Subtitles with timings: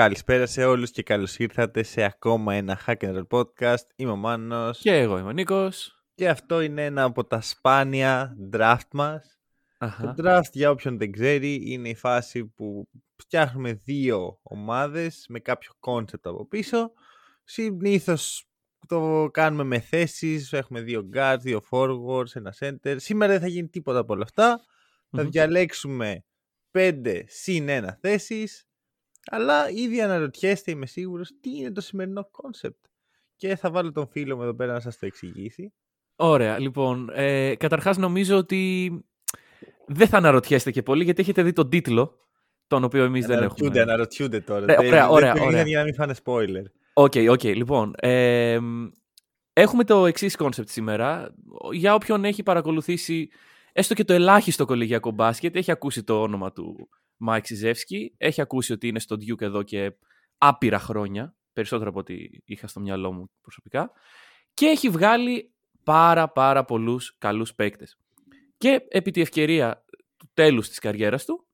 [0.00, 3.84] Καλησπέρα σε όλους και καλώς ήρθατε σε ακόμα ένα Hack and Roll podcast.
[3.96, 6.02] Είμαι ο Μάνος Και εγώ είμαι ο Νίκος.
[6.14, 9.38] και αυτό είναι ένα από τα σπάνια draft μας.
[9.78, 10.14] Αχα.
[10.14, 15.72] Το draft για όποιον δεν ξέρει είναι η φάση που φτιάχνουμε δύο ομάδες με κάποιο
[15.80, 16.92] concept από πίσω.
[17.44, 18.48] Συνήθως
[18.86, 22.94] το κάνουμε με θέσεις, έχουμε δύο guards, δύο forwards, ένα center.
[22.96, 24.64] Σήμερα δεν θα γίνει τίποτα από όλα αυτά.
[25.10, 25.30] Θα Μμμ.
[25.30, 26.24] διαλέξουμε
[26.70, 28.64] πέντε συν ένα θέσεις.
[29.30, 32.70] Αλλά ήδη αναρωτιέστε, είμαι σίγουρος, τι είναι το σημερινό concept.
[33.36, 35.72] Και θα βάλω τον φίλο μου εδώ πέρα να σας το εξηγήσει.
[36.16, 37.10] Ωραία, λοιπόν.
[37.14, 38.90] Ε, καταρχάς νομίζω ότι
[39.86, 42.16] δεν θα αναρωτιέστε και πολύ γιατί έχετε δει τον τίτλο,
[42.66, 43.92] τον οποίο εμείς δεν Αναρωτιούνται, έχουμε.
[43.92, 44.62] αναρωτιούνται τώρα.
[44.62, 45.62] Ωραία, Δεν- ωραία, δεν ωραία, το είδαν ωραία.
[45.66, 46.64] για να μην φάνε spoiler.
[46.94, 47.92] OK, OK, λοιπόν.
[47.98, 48.58] Ε,
[49.52, 51.34] έχουμε το εξής concept σήμερα.
[51.72, 53.28] Για όποιον έχει παρακολουθήσει
[53.72, 56.88] έστω και το ελάχιστο κολεγιακό μπάσκετ, έχει ακούσει το όνομα του
[57.22, 59.92] Μάικ Σιζεύσκι, έχει ακούσει ότι είναι στο Duke εδώ και
[60.38, 63.90] άπειρα χρόνια, περισσότερο από ό,τι είχα στο μυαλό μου προσωπικά,
[64.54, 65.52] και έχει βγάλει
[65.84, 67.98] πάρα πάρα πολλούς καλούς παίκτες.
[68.58, 69.84] Και επί τη ευκαιρία
[70.16, 71.46] του τέλους της καριέρας του,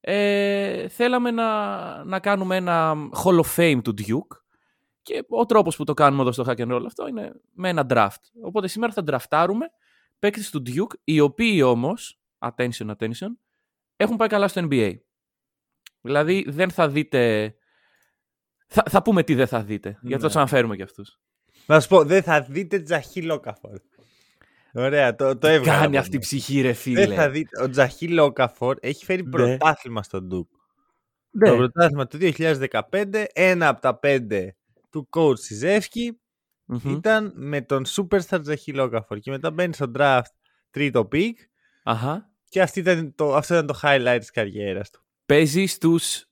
[0.00, 4.36] ε, θέλαμε να, να κάνουμε ένα Hall of Fame του Duke
[5.02, 7.86] και ο τρόπος που το κάνουμε εδώ στο Hack and Roll αυτό είναι με ένα
[7.88, 8.42] draft.
[8.42, 9.66] Οπότε σήμερα θα draftάρουμε
[10.18, 13.30] παίκτες του Duke, οι οποίοι όμως, attention, attention,
[13.96, 14.94] έχουν πάει καλά στο NBA.
[16.00, 17.54] Δηλαδή δεν θα δείτε...
[18.68, 20.26] Θα, θα πούμε τι δεν θα δείτε, γιατί θα Ναι.
[20.26, 21.18] τους αναφέρουμε και αυτούς.
[21.66, 23.78] Να σου πω, δεν θα δείτε Τζαχί Λόκαφορ.
[24.74, 25.78] Ωραία, το, το έβγαλα.
[25.80, 26.36] Κάνει από αυτή η μέσα.
[26.36, 27.06] ψυχή ρε φίλε.
[27.06, 27.62] Δεν θα δείτε.
[27.62, 29.30] Ο Τζαχί Λόκαφορ έχει φέρει Ναι.
[29.30, 30.50] πρωτάθλημα στον Ντουκ.
[31.30, 31.48] Ναι.
[31.48, 34.56] Το πρωτάθλημα του 2015, ένα από τα πέντε
[34.90, 36.20] του coach Σιζεύσκι
[36.64, 36.90] Μμμ.
[36.90, 39.18] ήταν με τον superstar Τζαχί Λόκαφορ.
[39.18, 40.20] Και μετά μπαίνει στο draft
[40.70, 41.32] τρίτο pick
[41.82, 42.30] Αχα.
[42.48, 45.00] Και αυτή ήταν το, αυτό ήταν το highlight της καριέρας του.
[45.26, 46.24] Παίζεις στους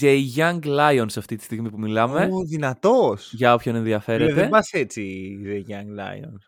[0.00, 2.28] The Young Lions αυτή τη στιγμή που μιλάμε.
[2.32, 3.32] Ω, δυνατός.
[3.32, 4.32] Για όποιον Φίλε, ενδιαφέρεται.
[4.32, 6.38] δεν πας έτσι, The Young Lions.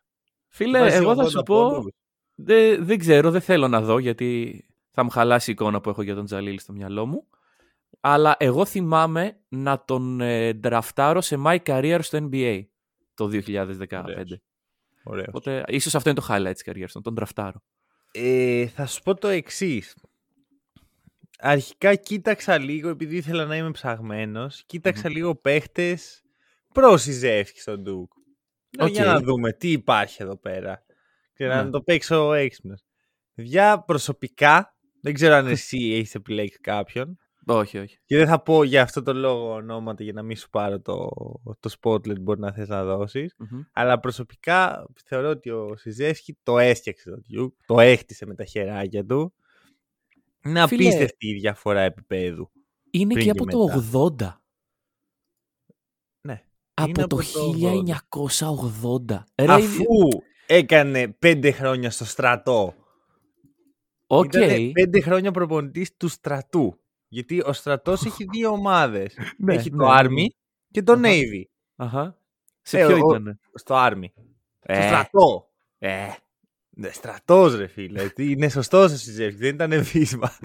[0.48, 1.68] Φίλε, Βάζει εγώ θα 80 σου πω.
[1.70, 1.92] πόντους.
[2.34, 6.02] Δεν, δεν ξέρω, δεν θέλω να δω γιατί θα μου χαλάσει η εικόνα που έχω
[6.02, 7.26] για τον Τζαλίλ στο μυαλό μου.
[8.00, 12.62] Αλλά εγώ θυμάμαι να τον ε, ντραφτάρω σε my career στο NBA
[13.14, 14.02] το 2015.
[14.04, 14.38] Ωραίος.
[15.04, 15.26] Ωραίος.
[15.28, 17.62] Οπότε ίσως αυτό είναι το highlight της καριέρας του, τον ντραφτάρω.
[18.12, 19.96] Ε, θα σου πω το εξής.
[21.38, 26.22] Αρχικά κοίταξα λίγο, επειδή ήθελα να είμαι ψαγμένος, κοίταξα λίγο παίχτες
[26.74, 28.12] προ Σιζεύσκι στον Duke.
[28.78, 29.12] Λέω, Για Οκ.
[29.12, 30.84] να δούμε τι υπάρχει εδώ πέρα.
[31.34, 31.70] Και να Ναι.
[31.70, 32.82] το παίξω έξυπνος.
[33.34, 37.18] Για προσωπικά, δεν ξέρω αν εσύ έχεις επιλέξει κάποιον.
[37.46, 37.98] Όχι, όχι.
[38.04, 41.08] Και δεν θα πω για αυτό το λόγο ονόματα για να μην σου πάρω το,
[41.60, 43.34] το spotlight μπορεί να θες να δώσεις.
[43.38, 43.60] Μμμ.
[43.72, 49.04] Αλλά προσωπικά θεωρώ ότι ο Σιζεύσκι το έστιαξε το Duke, το έχτισε με τα χεράκια
[49.04, 49.34] του.
[50.44, 52.50] Είναι Φίλε, απίστευτη η διαφορά επίπεδου.
[52.90, 53.82] Είναι Πριν και και από το
[54.18, 54.36] 80.
[56.20, 56.32] Ναι.
[56.32, 56.42] Είναι
[56.74, 57.22] Από το από το
[59.08, 59.24] 1980.
[59.34, 60.08] Ρε, Αφού
[60.46, 62.74] έκανε πέντε χρόνια στο στρατό.
[64.06, 64.34] Οκ.
[64.34, 66.81] Ήτανε πέντε χρόνια προπονητής του στρατού.
[67.12, 69.16] Γιατί ο στρατός έχει δύο ομάδες.
[69.36, 70.26] Ναι, έχει ναι, το ναι, Army ναι.
[70.70, 71.02] και το Αχα.
[71.04, 71.42] Navy.
[71.76, 72.16] Αχα.
[72.62, 73.38] Σε Ε, ποιο ο- ήταν.
[73.54, 74.04] Στο Army.
[74.14, 75.48] Στο Ε, στρατό.
[75.78, 76.06] ε.
[76.74, 78.08] Ναι, στρατός ρε φίλε.
[78.08, 80.32] Τι, Είναι σωστός ο Σιζεύσκι, δεν ήταν βύσμα.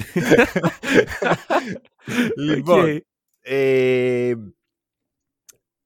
[2.36, 3.02] λοιπόν, Οκ.
[3.40, 4.34] Ε,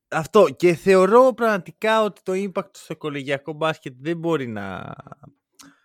[0.10, 4.96] αυτό και θεωρώ πραγματικά ότι το impact στο κολεγιακό μπάσκετ δεν μπορεί να,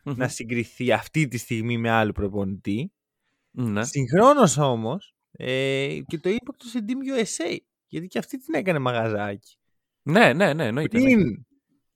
[0.04, 0.14] Μμμ.
[0.16, 2.92] να συγκριθεί αυτή τη στιγμή με άλλο προπονητή.
[3.58, 3.84] Ναι.
[3.84, 7.56] Συγχρόνως όμως ε, και το impact του σε Team USA
[7.86, 9.56] γιατί και αυτή την έκανε μαγαζάκι.
[10.02, 10.98] Ναι, ναι, ναι, εννοείται.
[10.98, 10.98] εννοείται.
[10.98, 11.46] Πριν,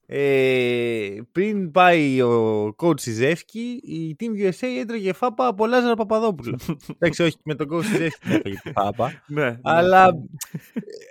[0.07, 6.59] ε, πριν πάει ο coach Σιζεύσκι η Team USA έτρωγε φάπα από Λάζαρο Παπαδόπουλο.
[6.99, 9.23] Εντάξει όχι με τον coach Σιζεύσκι δεν έφαγε τη φάπα.
[9.27, 9.59] Ναι, ναι.
[9.63, 10.07] αλλά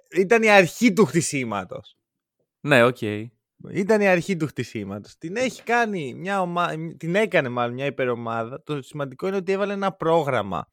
[0.10, 1.98] ε, ήταν η αρχή του χτισήματος.
[2.60, 2.98] Ναι, οκ.
[3.68, 5.18] Ήταν η αρχή του χτισήματος.
[5.18, 8.64] Την έχει κάνει μια ομάδα, την έκανε μάλλον μια υπερομάδα.
[8.64, 10.72] Το σημαντικό είναι ότι έβαλε ένα πρόγραμμα.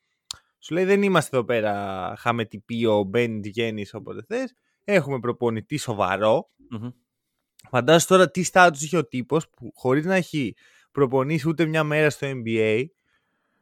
[0.58, 4.54] Σου λέει δεν είμαστε εδώ πέρα χαμαιτυπείο, μπαίνει, βγαίνει όποτε θες.
[4.84, 6.50] Έχουμε προπονητή σοβαρό.
[6.70, 6.90] Μμμ.
[7.70, 10.54] Φαντάζομαι τώρα τι στάτους είχε ο τύπος που χωρίς να έχει
[10.92, 12.84] προπονήσει ούτε μια μέρα στο NBA.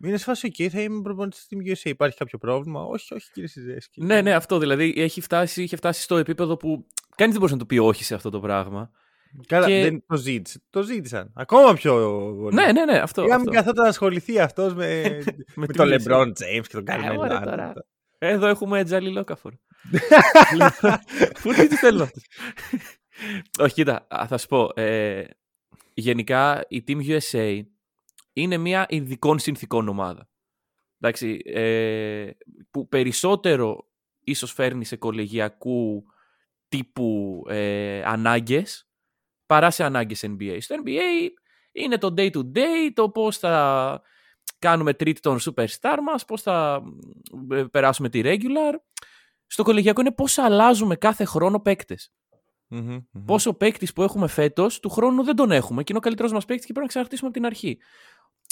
[0.04, 1.84] Είναι σε φάση, OK, θα είμαι προπονητής στην USA.
[1.84, 4.04] Υπάρχει κάποιο πρόβλημα; Όχι, όχι, κύριε Σιζέσκι.
[4.04, 6.86] Ναι, ναι, αυτό δηλαδή έχει φτάσει, είχε φτάσει στο επίπεδο που
[7.16, 8.90] Κανείς δεν μπορούσε να του πει όχι σε αυτό το πράγμα.
[9.46, 10.62] Καλά, Και- δεν το ζήτησε.
[10.70, 11.32] Το ζήτησαν.
[11.34, 11.94] Ακόμα πιο
[12.40, 12.54] πολύ.
[12.54, 13.24] Ναι, ναι, ναι, αυτό.
[13.24, 13.60] Για μην αυτό.
[13.60, 15.02] καθόταν να ασχοληθεί αυτός με,
[15.56, 16.06] με την τον πίεση.
[16.08, 17.42] LeBron James και τον Κάρι Ε, ωραία, Μελάν.
[17.42, 17.72] τώρα.
[18.18, 19.52] Εδώ έχουμε Jahlil Okafor.
[20.52, 20.98] Λοιπόν,
[21.42, 22.24] Πού τι τους θέλω αυτούς.
[23.64, 24.68] Όχι, κοίτα, α, θα σου πω.
[24.74, 25.24] ε,
[25.94, 27.60] γενικά η Team USA
[28.32, 30.28] είναι μια ειδικών συνθήκων ομάδα.
[31.00, 32.30] Εντάξει, ε,
[32.70, 33.88] που περισσότερο
[34.20, 36.04] ίσως φέρνει σε κολεγιακού
[36.68, 38.88] τύπου ε, ανάγκες
[39.46, 40.56] παρά σε ανάγκες NBA.
[40.60, 41.28] Στο NBA
[41.72, 44.02] είναι το day to day, το πώς θα
[44.58, 46.82] κάνουμε treat τον superstar μας, πώς θα
[47.50, 48.74] ε, περάσουμε τη regular.
[49.46, 52.12] Στο κολεγιακό είναι πώς αλλάζουμε κάθε χρόνο παίκτες.
[52.66, 53.24] Μμμ, μμμ.
[53.24, 55.80] Πόσο παίκτης που έχουμε φέτος, του χρόνου δεν τον έχουμε.
[55.82, 57.78] Και είναι ο καλύτερος μας παίκτης και πρέπει να ξαναρχίσουμε από την αρχή.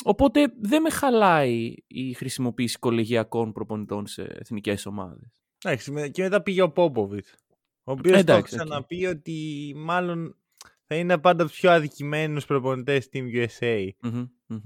[0.04, 5.42] Οπότε δεν με χαλάει η χρησιμοποίηση κολεγιακών προπονητών σε εθνικές ομάδες.
[5.64, 7.26] Εντάξει, με- και μετά πήγε ο Πόποβιτς.
[7.84, 8.68] Ο οποίος το Εντάξει, έχει οκ.
[8.68, 10.36] ξαναπεί ότι μάλλον
[10.92, 13.88] θα είναι πάντα από τους πιο αδικημένους προπονητές Team USA.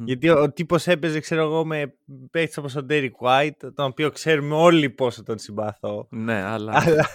[0.04, 1.94] Γιατί ο, ο τύπος έπαιζε, ξέρω εγώ, με
[2.30, 6.06] παίκτη όπως ο Derek White, τον οποίο ξέρουμε όλοι πόσο τον συμπαθώ.
[6.10, 6.72] Ναι, αλλά.
[6.74, 7.08] αλλά,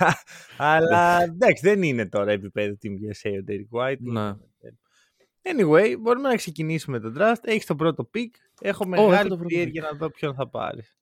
[0.58, 3.98] αλλά εντάξει, δεν είναι τώρα επίπεδο Team USA ο Derek White.
[4.00, 4.31] ναι.
[5.44, 7.42] Anyway, μπορούμε να ξεκινήσουμε το draft.
[7.42, 8.30] Έχεις το πρώτο pick.
[8.62, 10.98] Έχω έχω μεγάλη το πρώτο περιέργεια να δω ποιον θα πάρεις.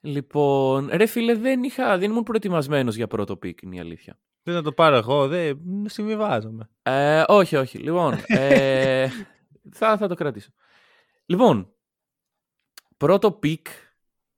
[0.00, 4.18] Λοιπόν, ρε φίλε, δεν, είχα, δεν ήμουν προετοιμασμένος για πρώτο pick, είναι η αλήθεια.
[4.42, 6.70] Δεν να το πάρω εγώ, δεν συμβιβάζομαι.
[6.82, 7.78] Ε, όχι, όχι.
[7.78, 9.08] Λοιπόν, ε,
[9.70, 10.50] θα, θα το κρατήσω.
[11.26, 11.72] Λοιπόν,
[12.96, 13.66] πρώτο pick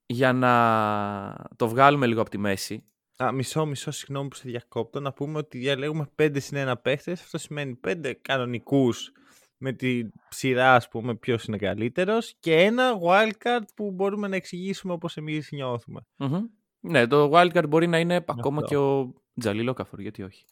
[0.07, 2.85] για να το βγάλουμε λίγο από τη μέση.
[3.23, 5.01] Α, μισό, μισό, συγγνώμη που σε διακόπτω.
[5.01, 7.21] Να πούμε ότι διαλέγουμε 5 συν 1 παίχτες.
[7.21, 9.13] Αυτό σημαίνει 5 κανονικούς
[9.59, 12.35] με τη σειρά, ας πούμε, ποιος είναι καλύτερος.
[12.41, 16.01] Και ένα wildcard που μπορούμε να εξηγήσουμε όπως εμείς νιώθουμε.
[16.17, 16.45] Μμμ.
[16.81, 18.69] Ναι, το wildcard μπορεί να είναι ακόμα Αυτό.
[18.69, 20.45] και ο Τζαλίλο Καφόρ, γιατί όχι.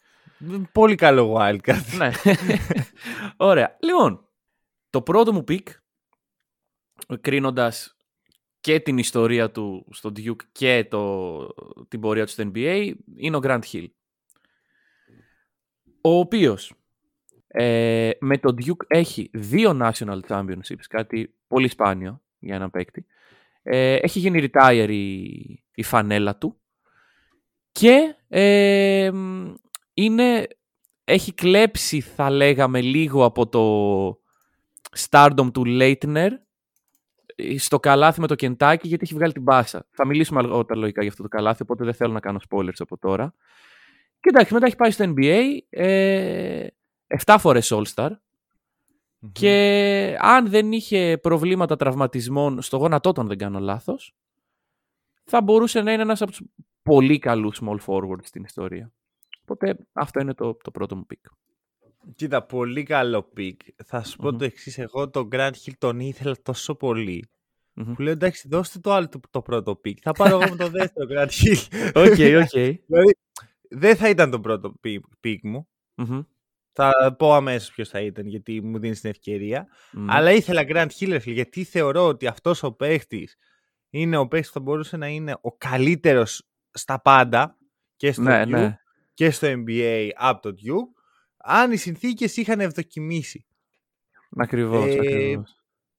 [0.72, 1.96] Πολύ καλό wildcard.
[1.98, 2.10] ναι.
[3.36, 3.76] Ωραία.
[3.80, 4.28] Λοιπόν,
[4.90, 5.62] το πρώτο μου pick,
[7.20, 7.96] κρίνοντας
[8.60, 11.46] και την ιστορία του στο Duke και το,
[11.88, 13.86] την πορεία του στο NBA, είναι ο Grant Hill.
[16.00, 16.72] Ο οποίος
[17.58, 23.06] ε, με το Duke έχει δύο National Championships, κάτι πολύ σπάνιο για έναν παίκτη.
[23.62, 25.22] Ε, έχει γίνει retire η,
[25.74, 26.60] η φανέλα του
[27.72, 29.54] και ε, μ,
[29.94, 30.46] είναι,
[31.04, 33.64] έχει κλέψει θα λέγαμε λίγο από το
[35.08, 36.28] stardom του Leitner
[37.36, 39.86] ε, στο καλάθι με το Κεντάκι γιατί έχει βγάλει την μπάσα.
[39.90, 42.98] Θα μιλήσουμε αργότερα λογικά για αυτό το καλάθι οπότε δεν θέλω να κάνω spoilers από
[42.98, 43.34] τώρα.
[44.20, 46.66] Και εντάξει μετά έχει πάει στο NBA ε,
[47.24, 48.10] 7 φορές All-Star
[49.32, 54.14] και αν δεν είχε προβλήματα τραυματισμών στο γόνατό του, αν δεν κάνω λάθος,
[55.24, 56.42] θα μπορούσε να είναι ένας από τους
[56.82, 58.92] πολύ καλούς small forward στην ιστορία.
[59.42, 61.30] Οπότε αυτό είναι το, το πρώτο μου pick.
[62.14, 63.56] Κοίτα, πολύ καλό pick.
[63.84, 64.38] Θα σου πω Μμμ.
[64.38, 64.78] το εξής.
[64.78, 67.28] Εγώ τον Grant Hill τον ήθελα τόσο πολύ.
[67.72, 67.92] Μμμ.
[67.94, 69.94] Που λέω εντάξει, δώστε το άλλο το, το πρώτο pick.
[70.02, 71.90] Θα πάρω εγώ με το δεύτερο Grant Hill.
[71.94, 72.50] Ok, ok.
[72.86, 73.16] δηλαδή,
[73.68, 75.68] δεν θα ήταν το πρώτο pick, pick μου.
[75.94, 76.20] Μμμ.
[76.78, 79.66] Θα πω αμέσως ποιος θα ήταν, γιατί μου δίνει την ευκαιρία.
[79.92, 80.10] Μμμ.
[80.10, 83.36] Αλλά ήθελα Grant Hill, ρε φίλε, γιατί θεωρώ ότι αυτός ο παίχτης
[83.90, 87.56] είναι ο παίχτης που θα μπορούσε να είναι ο καλύτερος στα πάντα
[87.96, 88.78] και στο Ναι, Duke ναι.
[89.14, 91.00] και στο NBA από το Duke,
[91.36, 93.46] αν οι συνθήκες είχαν ευδοκιμήσει.
[94.36, 95.56] Ακριβώς, Ε, ακριβώς.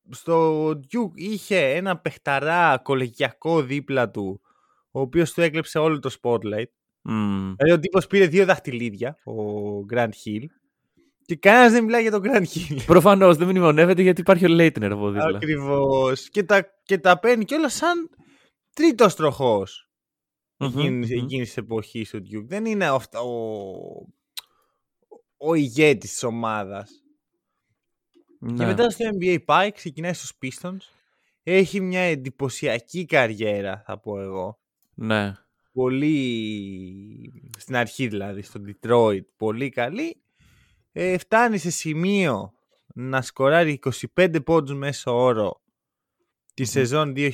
[0.10, 4.42] Στο Duke είχε ένα παιχταρά κολεγιακό δίπλα του,
[4.92, 6.70] ο οποίος του έκλεψε όλο το spotlight.
[7.02, 7.54] Μμμ.
[7.58, 9.34] Δηλαδή ο τύπος πήρε δύο δαχτυλίδια, ο
[9.94, 10.44] Grant Hill,
[11.28, 12.78] και κανένας δεν μιλάει για τον Grant Hill.
[12.86, 15.36] Προφανώς δεν μνημονεύεται γιατί υπάρχει ο Λέιτνερ από δίπλα.
[15.38, 16.30] Ακριβώς.
[16.30, 18.10] Και τα, και τα παίρνει κιόλας σαν
[18.74, 19.90] τρίτος τροχός
[20.58, 21.24] Μμμ, εκείνης, μμμ.
[21.24, 22.46] εκείνης της εποχής του Duke.
[22.48, 24.08] Δεν είναι αυτό ο,
[25.38, 26.90] ο ηγέτης της ομάδας.
[28.40, 28.66] Και Ναι.
[28.66, 30.78] μετά στο NBA πάει, ξεκινάει στους Pistons.
[31.44, 34.60] Έχει μια εντυπωσιακή καριέρα, θα πω εγώ.
[34.94, 35.34] Ναι.
[35.74, 40.22] Πολύ, στην αρχή δηλαδή, στο Detroit, πολύ καλή.
[41.00, 42.54] Ε, φτάνει σε σημείο
[42.94, 43.80] να σκοράρει
[44.16, 45.62] 25 πόντους μέσω όρο
[46.54, 46.70] τη Μμμ.
[46.70, 47.32] σεζόν 2000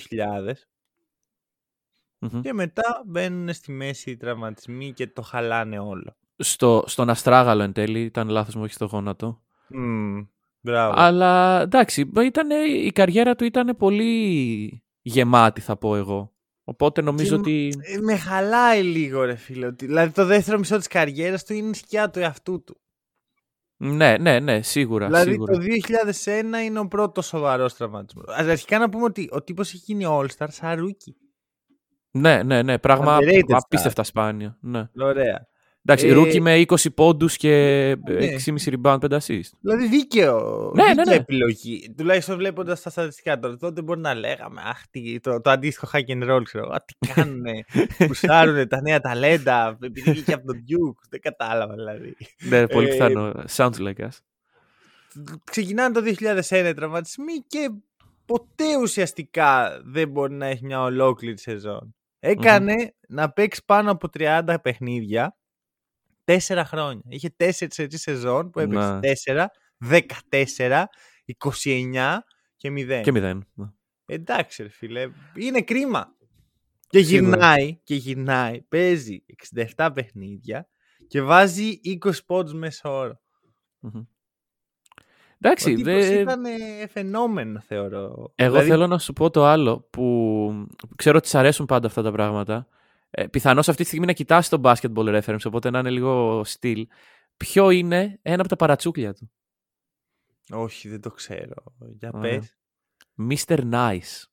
[2.20, 2.42] Μμμ.
[2.42, 6.16] και μετά μπαίνουν στη μέση οι τραυματισμοί και το χαλάνε όλο.
[6.38, 9.42] Στο, στον Αστράγαλο εν τέλει ήταν λάθος μου, όχι στο γόνατο.
[9.68, 10.28] Μμμ,
[10.62, 10.94] μπράβο.
[10.98, 16.32] Αλλά εντάξει, ήτανε, η καριέρα του ήταν πολύ γεμάτη θα πω εγώ.
[16.64, 17.74] Οπότε νομίζω Και ότι...
[17.82, 19.66] Ε, με χαλάει λίγο ρε φίλε.
[19.66, 22.78] ότι- Δηλαδή το δεύτερο μισό της καριέρας του είναι η σκιά του εαυτού του.
[23.86, 25.06] Ναι, ναι, ναι, σίγουρα.
[25.06, 25.54] Δηλαδή σίγουρα.
[25.54, 25.60] το
[26.62, 28.26] 2001 είναι ο πρώτος σοβαρός τραυματισμός.
[28.28, 31.14] Αρχικά να πούμε ότι ο τύπος έχει γίνει All-Star σαν rookie.
[32.12, 33.58] Ναι, ναι, ναι, πράγμα Underrated star.
[33.64, 34.58] απίστευτα σπάνιο.
[34.62, 34.90] Ναι.
[35.00, 35.48] Ωραία.
[35.86, 37.50] Εντάξει, Ε, rookie με 20 πόντους και
[38.10, 38.26] Ναι.
[38.26, 39.50] 6,5 rebound, 5 assist.
[39.60, 40.72] Δηλαδή δίκαιο.
[40.76, 41.16] Ναι, ναι, δίκαια ναι.
[41.16, 41.94] επιλογή.
[41.98, 43.58] Τουλάχιστον βλέποντας τα στατιστικά τώρα.
[43.58, 46.64] Τότε μπορεί να λέγαμε Αχ, τι, το, το αντίστοιχο hack and roll, ξέρω.
[46.66, 46.74] εγώ.
[46.74, 47.52] Α, τι κάνουνε.
[48.08, 49.78] Πουσάρουνε τα νέα ταλέντα.
[49.84, 51.02] Επειδή βγήκε από τον Duke.
[51.10, 52.16] Δεν κατάλαβα δηλαδή.
[52.50, 53.34] ναι, πολύ Ε, πιθανό.
[53.56, 54.18] Sounds like us.
[55.44, 56.02] Ξεκινάνε το
[56.50, 57.70] 2001 οι τραυματισμοί και
[58.26, 61.96] ποτέ ουσιαστικά δεν μπορεί να έχει μια ολόκληρη σεζόν.
[62.20, 65.36] Εκανε να παίξει πάνω από 30 παιχνίδια
[66.24, 67.04] τέσσερα χρόνια.
[67.08, 69.00] Είχε τέσσερις έτσι σεζόν που έπαιξε Να.
[69.00, 69.46] 4,
[70.58, 70.84] 14,
[71.64, 72.18] 29
[72.56, 73.02] και 0.
[73.04, 73.40] Και 0.
[73.54, 73.66] ναι.
[74.06, 76.16] Εντάξει ρε φίλε, είναι κρίμα.
[76.88, 77.30] Και Σίγουρα.
[77.30, 79.26] γυρνάει, και γυρνάει, παίζει
[79.76, 80.68] 67 παιχνίδια
[81.08, 83.22] και βάζει 20 πόντους μέσα όρο.
[83.80, 84.00] Μμμ.
[84.00, 86.20] Ο Εντάξει, τύπος δε...
[86.20, 88.34] ήταν ε, φαινόμενο θεωρώ.
[88.36, 92.02] εγώ Δηλαδή, θέλω να σου πω το άλλο που ξέρω ότι σ' αρέσουν πάντα αυτά
[92.02, 92.68] τα πράγματα.
[93.16, 96.88] Ε, πιθανώς αυτή τη στιγμή να κοιτάσει το basketball reference, οπότε να είναι λίγο στυλ.
[97.38, 99.32] Ποιο είναι ένα από τα παρατσούκλια του;
[100.50, 101.64] Όχι, δεν το ξέρω.
[102.00, 102.40] Για Ωραία.
[102.40, 102.58] πες.
[103.48, 103.72] Mr.
[103.72, 104.24] Nice.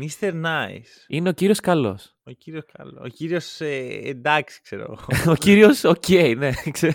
[0.00, 0.32] Mr.
[0.44, 1.04] Nice.
[1.08, 2.16] Είναι ο κύριος καλός.
[2.22, 3.00] Ο κύριος καλός.
[3.04, 4.98] Ο κύριος ε, εντάξει ξέρω.
[5.26, 6.50] ο κύριος οκ, ναι.
[6.70, 6.92] ξέρω.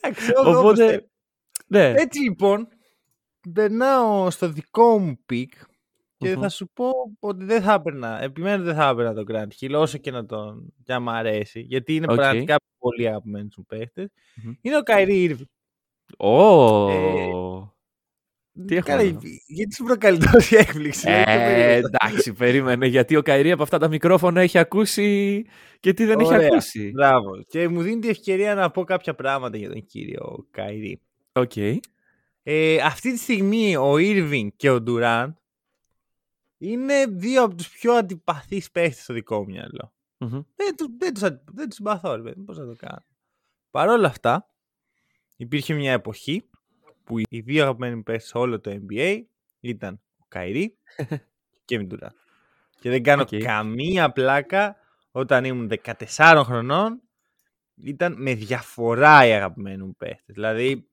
[0.00, 1.10] εντάξει, εγώ όπως Οπότε, θέλω.
[1.66, 1.92] ναι.
[1.96, 2.68] Έτσι λοιπόν,
[3.52, 5.52] περνάω στο δικό μου pick
[6.22, 6.40] και Μμμ.
[6.40, 9.98] θα σου πω ότι δεν θα έπαιρνα, επιμένω δεν θα έπαιρνα τον Grant Hill όσο
[9.98, 12.14] και να τον και να μ' αρέσει, γιατί είναι Οκ.
[12.16, 14.08] πραγματικά πολύ αγαπημένοι μου παίχτες.
[14.44, 14.52] Μμμ.
[14.60, 15.44] Είναι ο Kyrie Irving.
[16.18, 16.88] Ω.
[16.90, 16.94] Ε,
[18.66, 21.00] Τι έχουμε Καλά, εδώ; γιατί σου προκαλεί τόση έκπληξη.
[21.00, 21.74] δηλαδή, το Ε, περίμενα.
[22.02, 22.86] εντάξει, περίμενε.
[22.86, 25.44] Γιατί ο Kyrie από αυτά τα μικρόφωνα έχει ακούσει
[25.80, 26.46] και τι δεν έχει Ωραία.
[26.46, 26.90] ακούσει.
[26.90, 27.30] Μπράβο.
[27.48, 30.94] Και μου δίνει τη ευκαιρία να πω κάποια πράγματα για τον κύριο Kyrie.
[31.32, 31.52] Οκ.
[32.42, 35.32] Ε, αυτή τη στιγμή ο Irving και ο Durant
[36.70, 39.92] είναι δύο από τους πιο αντιπαθείς παίχτες στο δικό μου μυαλό.
[40.18, 40.42] Μμμ.
[40.56, 43.04] Δεν, τους- δεν, τους, αντι- δεν τους συμπαθώ, ρε παιδί, πώς να το κάνω.
[43.70, 44.48] Παρ' όλα αυτά,
[45.36, 46.48] υπήρχε μια εποχή
[47.04, 49.20] που οι δύο αγαπημένοι μου παίχτες σε όλο το NBA
[49.60, 50.66] ήταν ο Kyrie
[51.64, 52.10] και ο Kevin Durant.
[52.80, 53.28] Και δεν κάνω Οκ.
[53.36, 54.76] καμία πλάκα
[55.10, 55.70] όταν ήμουν
[56.06, 57.00] 14 χρονών
[57.84, 60.34] ήταν με διαφορά οι αγαπημένοι μου παίχτες.
[60.34, 60.88] Δηλαδή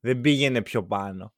[0.00, 1.34] δεν πήγαινε πιο πάνω.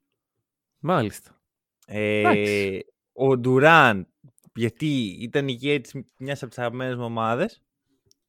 [0.78, 1.40] Μάλιστα.
[1.86, 2.84] Ε, Εντάξει.
[3.18, 4.06] Ο Ντουράν,
[4.54, 7.62] γιατί ήταν ηγέτης μιας από τις αγαπημένες μου ομάδες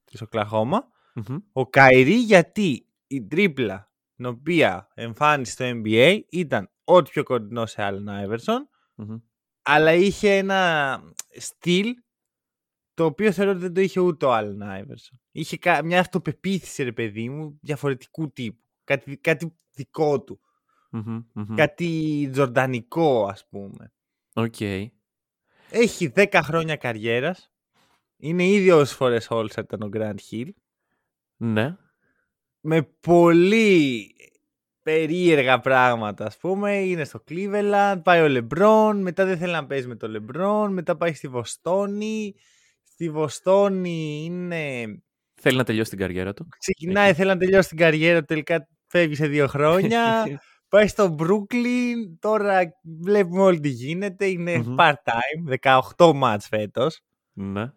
[0.04, 0.88] της Οκλαχώμα.
[1.14, 1.38] Μμμ.
[1.52, 7.76] Ο Καϊρή γιατί η τρίπλα την οποία εμφάνισε στο NBA ήταν ό,τι πιο κοντινό σε
[7.80, 8.60] Allen Iverson
[8.96, 9.18] Μμμ.
[9.62, 11.02] αλλά είχε ένα
[11.38, 11.94] στυλ
[12.94, 15.18] το οποίο θεωρώ ότι δεν το είχε ούτε ο Allen Iverson.
[15.32, 18.64] Είχε κα- μια αυτοπεποίθηση, ρε παιδί μου, διαφορετικού τύπου.
[18.84, 20.40] Κάτι, κάτι δικό του.
[20.92, 21.22] Μμμ.
[21.34, 21.56] Μμμ.
[21.56, 23.94] Κάτι τζορντανικό, ας πούμε.
[24.40, 24.62] Οκ.
[25.70, 27.52] Έχει 10 χρόνια καριέρας.
[28.18, 30.50] Είναι ήδη όσες φορές All-Star ήταν ο Grant Hill.
[31.38, 31.76] Ναι.
[32.62, 34.08] Με πολύ
[34.84, 36.76] περίεργα πράγματα, ας πούμε.
[36.76, 40.98] Είναι στο Cleveland, πάει ο LeBron, μετά δεν θέλει να παίζει με το LeBron, μετά
[40.98, 42.36] πάει στη Βοστόνη.
[42.84, 44.86] Στη Βοστόνη είναι...
[45.42, 46.48] Θέλει να τελειώσει την καριέρα του.
[46.60, 47.18] Ξεκινάει, Εκεί.
[47.18, 50.26] θέλει να τελειώσει την καριέρα, του, τελικά φεύγει σε δύο χρόνια.
[50.70, 54.26] πάει στο Brooklyn, τώρα βλέπουμε όλη τι γίνεται.
[54.26, 54.76] Είναι Μμμ.
[54.80, 55.58] part-time,
[55.96, 57.02] 18 μάτς φέτος.
[57.34, 57.72] ναι.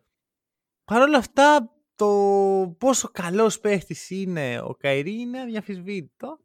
[0.84, 2.06] Παρ' όλα αυτά, το
[2.78, 6.38] πόσο καλός παίχτης είναι ο Καϊρή είναι αδιαφυσβήτητο.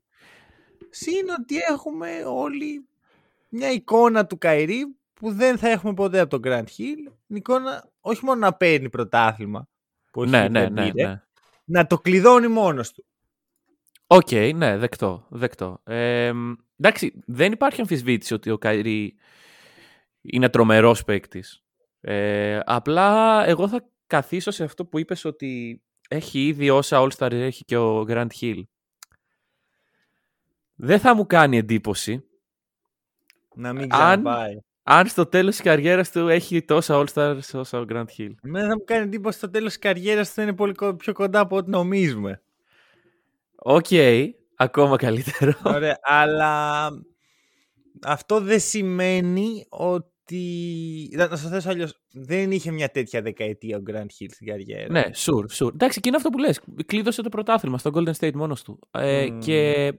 [0.89, 2.87] Συν ότι έχουμε όλοι
[3.49, 7.11] μια εικόνα του Καϊρή που δεν θα έχουμε ποτέ από τον Grand Hill.
[7.25, 9.67] Μια εικόνα όχι μόνο να παίρνει πρωτάθλημα,
[10.11, 11.21] που όχι, Ναι, ναι, δεν ναι, πήρε, ναι.
[11.65, 13.05] να το κλειδώνει μόνος του.
[14.07, 15.25] Οκ, ναι, δεκτό.
[15.29, 15.81] δεκτό.
[15.83, 19.15] Ε, μ, εντάξει, δεν υπάρχει αμφισβήτηση ότι ο Kyrie
[20.21, 21.61] είναι τρομερός παίκτης.
[21.99, 27.63] Ε, απλά εγώ θα καθίσω σε αυτό που είπες ότι έχει ήδη όσα All-Star έχει
[27.65, 28.61] και ο Grant Hill.
[30.75, 32.23] Δεν θα μου κάνει εντύπωση
[33.55, 34.57] Να μην Αν- ξαναπάει.
[34.83, 38.31] αν στο τέλος της καριέρας του έχει τόσα All-Stars όσα ο Grant Hill.
[38.43, 41.39] Εμένα θα μου κάνει εντύπωση στο τέλος της καριέρας του είναι πολύ κο- πιο κοντά
[41.39, 42.41] από ό,τι νομίζουμε.
[43.59, 43.87] Οκ,
[44.55, 45.53] ακόμα καλύτερο.
[45.63, 46.89] Ωραία, αλλά
[48.03, 51.09] αυτό δεν σημαίνει ότι.
[51.15, 54.91] Να να στο θέσω αλλιώς, Δεν είχε μια τέτοια δεκαετία ο Grant Hill στην καριέρα.
[54.91, 55.73] Ναι, sure, sure.
[55.73, 56.59] Εντάξει, και είναι αυτό που λες.
[56.85, 58.79] Κλείδωσε το πρωτάθλημα στο Golden State μόνος του.
[58.91, 59.39] Ε, Μμμ.
[59.39, 59.93] Και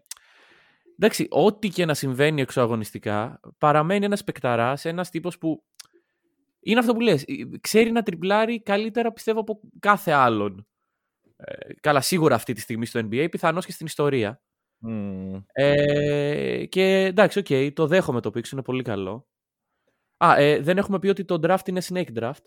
[0.98, 5.64] εντάξει, ό,τι και να συμβαίνει εξωαγωνιστικά, παραμένει ένας παικταράς, ένας τύπος που
[6.60, 7.22] είναι αυτό που λες.
[7.22, 10.66] ε, Ξέρει να ντριπλάρει καλύτερα, πιστεύω, από κάθε άλλον.
[11.40, 14.42] Ε, καλά, σίγουρα αυτή τη στιγμή στο NBA, πιθανώς και στην ιστορία.
[14.78, 15.40] Μμμ.
[15.52, 19.28] Ε, και εντάξει, οκ, το δέχομαι το pick σου, είναι πολύ καλό.
[20.16, 22.44] Α, ε, δεν έχουμε πει ότι το draft είναι snake draft,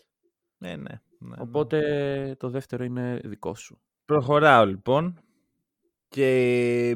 [0.58, 0.76] Ναι, ναι.
[0.76, 1.36] ναι, ναι.
[1.38, 3.80] οπότε το δεύτερο είναι δικό σου.
[4.04, 5.20] Προχωράω λοιπόν.
[6.08, 6.88] Και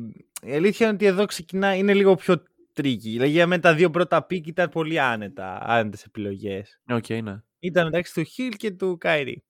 [0.43, 3.11] η αλήθεια είναι ότι εδώ ξεκινά, είναι λίγο πιο tricky.
[3.11, 6.81] Δηλαδή για μένα τα δύο πρώτα pick ήταν πολύ άνετα, άνετες επιλογές.
[6.89, 7.43] OK, okay, ναι.
[7.59, 9.45] Ήταν μεταξύ του Χιλ και του Kyrie.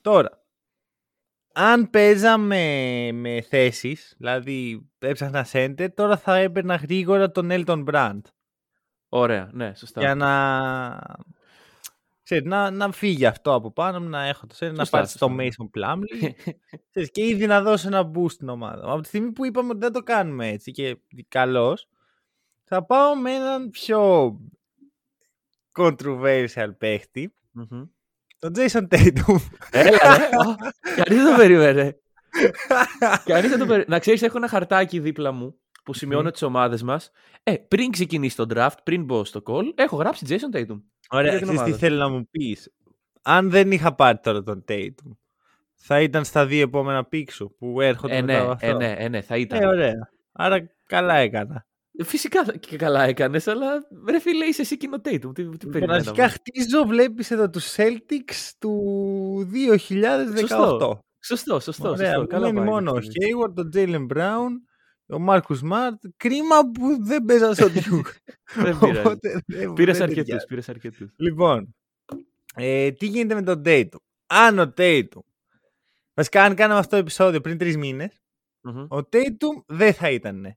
[0.00, 0.43] Τώρα,
[1.56, 8.20] αν παίζαμε με θέσεις, δηλαδή έψαχνα center, τώρα θα έπαιρνα γρήγορα τον Elton Brand.
[9.08, 10.00] Ωραία, ναι, σωστά.
[10.00, 11.00] Για να,
[12.22, 15.36] ξέρεις, να, να φύγει αυτό από πάνω μου, να έχω το center, να πάρεις το
[15.38, 16.30] Mason Plumlee
[16.90, 18.92] ξέρεις, και ήδη να δώσω ένα boost στην ομάδα.
[18.92, 21.88] Από τη στιγμή που είπαμε ότι δεν το κάνουμε έτσι και καλώς,
[22.64, 24.32] θα πάω με έναν πιο
[25.72, 27.34] controversial παιχτη
[28.44, 29.36] τον Jason Tatum.
[29.70, 29.98] Έλα,
[31.04, 31.98] Κανείς δεν το περίμενε.
[33.24, 33.84] Κανείς δεν το περίμενε.
[33.88, 37.10] Να ξέρεις, έχω ένα χαρτάκι δίπλα μου που σημειώνω τις ομάδες μας.
[37.42, 40.82] Ε, πριν ξεκινήσει το draft, πριν μπω στο call, έχω γράψει Jason Tatum.
[41.10, 42.72] Ωραία, ξέρεις τι θέλω να μου πεις;
[43.22, 45.10] Αν δεν είχα πάρει τώρα τον Tatum,
[45.74, 49.20] θα ήταν στα δύο επόμενα πίξου που έρχονται ε, μετά ναι, ε, ναι, ε, ναι,
[49.20, 49.62] θα ήταν.
[49.62, 50.10] Ε, ωραία.
[50.32, 51.66] Άρα καλά έκανα.
[52.02, 56.84] Φυσικά και καλά έκανες, αλλά ρε φίλε, είσαι εσύ κοινό Τι, τι λοιπόν, αρχικά χτίζω,
[56.86, 60.38] βλέπεις εδώ τους Celtics του 2018.
[60.38, 61.88] Σωστό, σωστό, σωστό.
[61.88, 62.26] Ωραία, σωστό.
[62.26, 64.48] Καλά είναι μόνο ο Hayward, ο Jalen Brown,
[65.06, 66.02] ο Μάρκου Μαρτ.
[66.16, 68.32] Κρίμα που δεν παίζα στο Duke.
[68.54, 69.72] δεν πειράζει.
[69.74, 70.44] Πήρες αρκετούς.
[70.44, 71.10] Πήρες αρκετούς.
[71.16, 71.74] Λοιπόν,
[72.54, 75.22] ε, τι γίνεται με τον Tatum; Αν ο Tatum.
[76.14, 78.20] Βασικά, αν κάναμε αυτό το επεισόδιο πριν τρεις μήνες,
[78.68, 78.86] mm-hmm.
[78.88, 80.56] ο Tatum δεν θα ήταν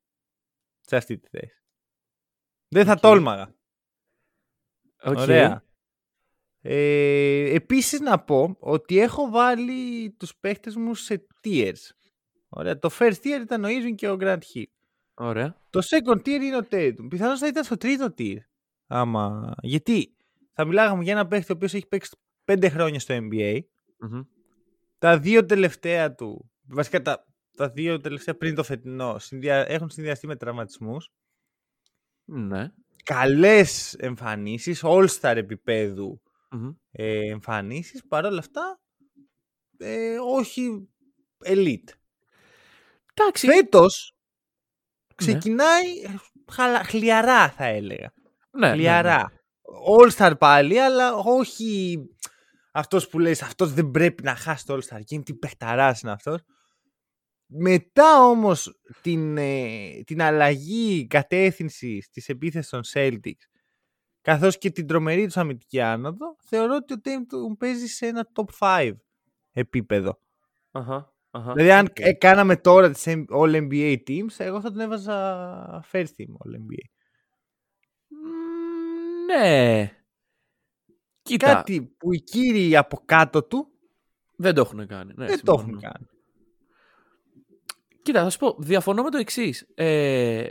[0.87, 1.61] σε αυτή τη θέση.
[2.67, 3.01] Δεν θα okay.
[3.01, 3.55] τόλμαγα.
[5.03, 5.15] Okay.
[5.17, 5.65] Ωραία.
[6.61, 11.91] Ε, επίσης να πω ότι έχω βάλει τους παίχτες μου σε tiers.
[12.49, 12.79] Ωραία.
[12.79, 14.63] Το first tier ήταν ο Irving και ο Grant Hill.
[15.13, 15.61] Ωραία.
[15.69, 17.07] Το second tier είναι ο Tatum.
[17.09, 18.37] Πιθανώς θα ήταν στο τρίτο tier.
[18.87, 19.53] Άμα...
[19.61, 20.15] Γιατί
[20.53, 23.57] θα μιλάγαμε για ένα παίχτη ο οποίος έχει παίξει πέντε χρόνια στο NBA.
[23.57, 24.25] mm
[24.97, 27.26] Τα δύο τελευταία του, βασικά τα,
[27.57, 31.11] τα δύο τελευταία πριν το φετινό έχουν συνδυαστεί με τραυματισμούς.
[32.25, 32.71] Ναι.
[33.03, 36.75] Καλές εμφανίσεις, all-star επίπεδου mm-hmm.
[36.91, 38.79] ε, εμφανίσεις, παρόλα αυτά
[39.77, 40.89] ε, όχι
[41.45, 41.89] elite.
[43.13, 43.47] Εντάξει.
[43.47, 44.15] Φέτος
[45.07, 45.15] ναι.
[45.15, 45.85] ξεκινάει
[46.51, 48.13] χαλα, χλιαρά θα έλεγα.
[48.51, 49.15] Ναι, χλιαρά.
[49.15, 49.35] Ναι, ναι.
[49.97, 51.99] All-star πάλι, αλλά όχι
[52.71, 56.41] αυτός που λες αυτός δεν πρέπει να χάσει το All-Star Game, τι παιχταράς είναι αυτός.
[57.47, 63.45] Μετά όμως την, ε, την αλλαγή κατεύθυνση της επίθεσης των Celtics
[64.27, 68.45] καθώς και την τρομερή τους αμυντική άνοδο, θεωρώ ότι ο Tatum παίζει σε ένα top
[68.59, 68.93] 5
[69.51, 70.19] επίπεδο.
[70.71, 71.51] Uh-huh, uh-huh.
[71.53, 72.13] Δηλαδή αν okay.
[72.17, 76.85] κάναμε τώρα τις All NBA teams, εγώ θα τον έβαζα first team All NBA.
[78.09, 79.91] Mm, ναι.
[81.21, 81.53] Κοίτα.
[81.53, 83.67] Κάτι που οι κύριοι από κάτω του
[84.37, 85.13] δεν το έχουν κάνει.
[85.15, 86.07] Ναι, δεν το έχουν κάνει.
[88.07, 89.67] Κοίτα, θα σου πω, διαφωνώ με το εξής.
[89.73, 90.47] Ε,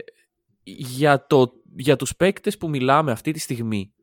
[0.63, 3.93] για, το, για τους παίκτες που μιλάμε αυτή τη στιγμή,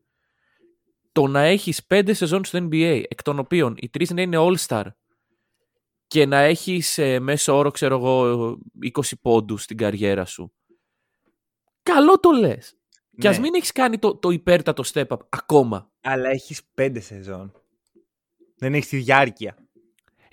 [1.11, 4.85] το να έχεις πέντε σεζόν στο NBA, εκ των οποίων οι τρεις να είναι all-star
[6.07, 8.57] και να έχεις ε, μέσω όρο, ξέρω εγώ,
[8.93, 10.53] 20 πόντους στην καριέρα σου,
[11.83, 12.77] καλό το λες.
[13.09, 13.21] Ναι.
[13.21, 15.91] Και ας μην έχεις κάνει το, το υπέρτατο step-up ακόμα.
[16.01, 17.51] Αλλά έχεις πέντε σεζόν.
[18.57, 19.64] Δεν έχεις τη διάρκεια.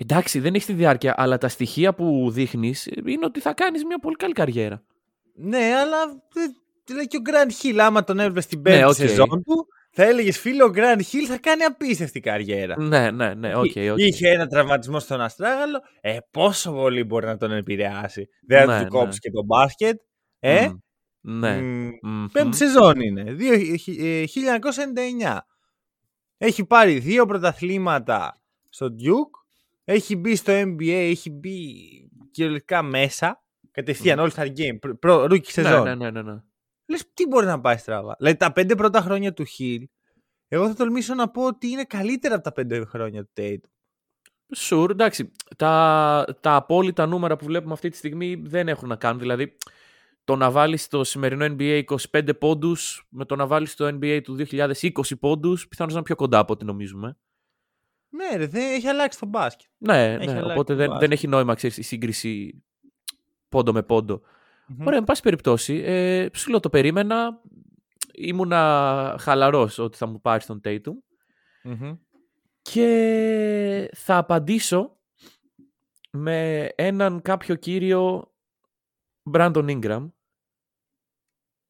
[0.02, 3.98] Εντάξει, δεν έχεις τη διάρκεια, αλλά τα στοιχεία που δείχνεις είναι ότι θα κάνεις μια
[3.98, 4.82] πολύ καλή καριέρα.
[5.34, 6.22] Ναι, αλλά
[6.94, 8.94] λέει και ο Grant Hill, άμα τον έβλεπε στην πέμπτη ναι, okay.
[8.94, 12.82] σεζόν του, θα έλεγες φίλο, ο Grant Hill θα κάνει απίστευτη καριέρα.
[12.82, 13.70] Ναι, ναι, ναι, OK.
[13.74, 13.98] Okay, okay.
[13.98, 15.80] Είχε ένα τραυματισμό στον Αστράγαλο.
[16.00, 18.28] Ε, πόσο πολύ μπορεί να τον επηρεάσει.
[18.46, 19.18] Δεν θα ναι, του κόψει ναι.
[19.18, 20.00] και το μπάσκετ.
[20.38, 20.78] Ε, mm,
[21.20, 21.60] ναι.
[22.06, 23.24] Mm, πέμπτη σεζόν είναι.
[23.24, 23.36] 1999.
[26.38, 29.41] Ε, έχει πάρει δύο πρωταθλήματα στο Duke
[29.92, 31.56] έχει μπει στο NBA, έχει μπει
[32.30, 33.44] κυριολεκτικά μέσα.
[33.70, 34.22] Κατευθείαν mm.
[34.22, 35.82] All-Star Game, προ, rookie σεζόν.
[35.82, 36.42] Ναι, ναι, ναι, ναι.
[36.86, 38.14] Λες τι μπορεί να πάει στραβά.
[38.18, 39.84] Δηλαδή τα πέντε πρώτα χρόνια του Hill,
[40.48, 43.60] εγώ θα τολμήσω να πω ότι είναι καλύτερα από τα πέντε χρόνια του Tate.
[44.56, 45.32] Sure, εντάξει.
[45.56, 49.20] Τα, τα απόλυτα νούμερα που βλέπουμε αυτή τη στιγμή δεν έχουν να κάνουν.
[49.20, 49.56] Δηλαδή,
[50.24, 54.36] το να βάλεις στο σημερινό NBA 25 πόντους με το να βάλεις στο NBA του
[54.50, 57.16] 2020 πόντους, πιθανώς να είναι πιο κοντά από ό,τι νομίζουμε.
[58.14, 59.68] Ναι, ρε, δεν έχει αλλάξει το μπάσκετ.
[59.78, 62.62] Ναι, ναι οπότε δεν, δεν έχει νόημα ξέρεις, η σύγκριση
[63.48, 64.22] πόντο με πόντο.
[64.22, 64.84] Mm-hmm.
[64.86, 67.40] Ωραία, με πάση περιπτώσει, ε, σου λέω το περίμενα.
[68.14, 70.92] Ήμουνα χαλαρός ότι θα μου πάρει τον Tatum.
[71.64, 71.98] Mm-hmm.
[72.62, 74.96] Και θα απαντήσω
[76.10, 78.32] με έναν κάποιο κύριο
[79.32, 80.10] Brandon Ingram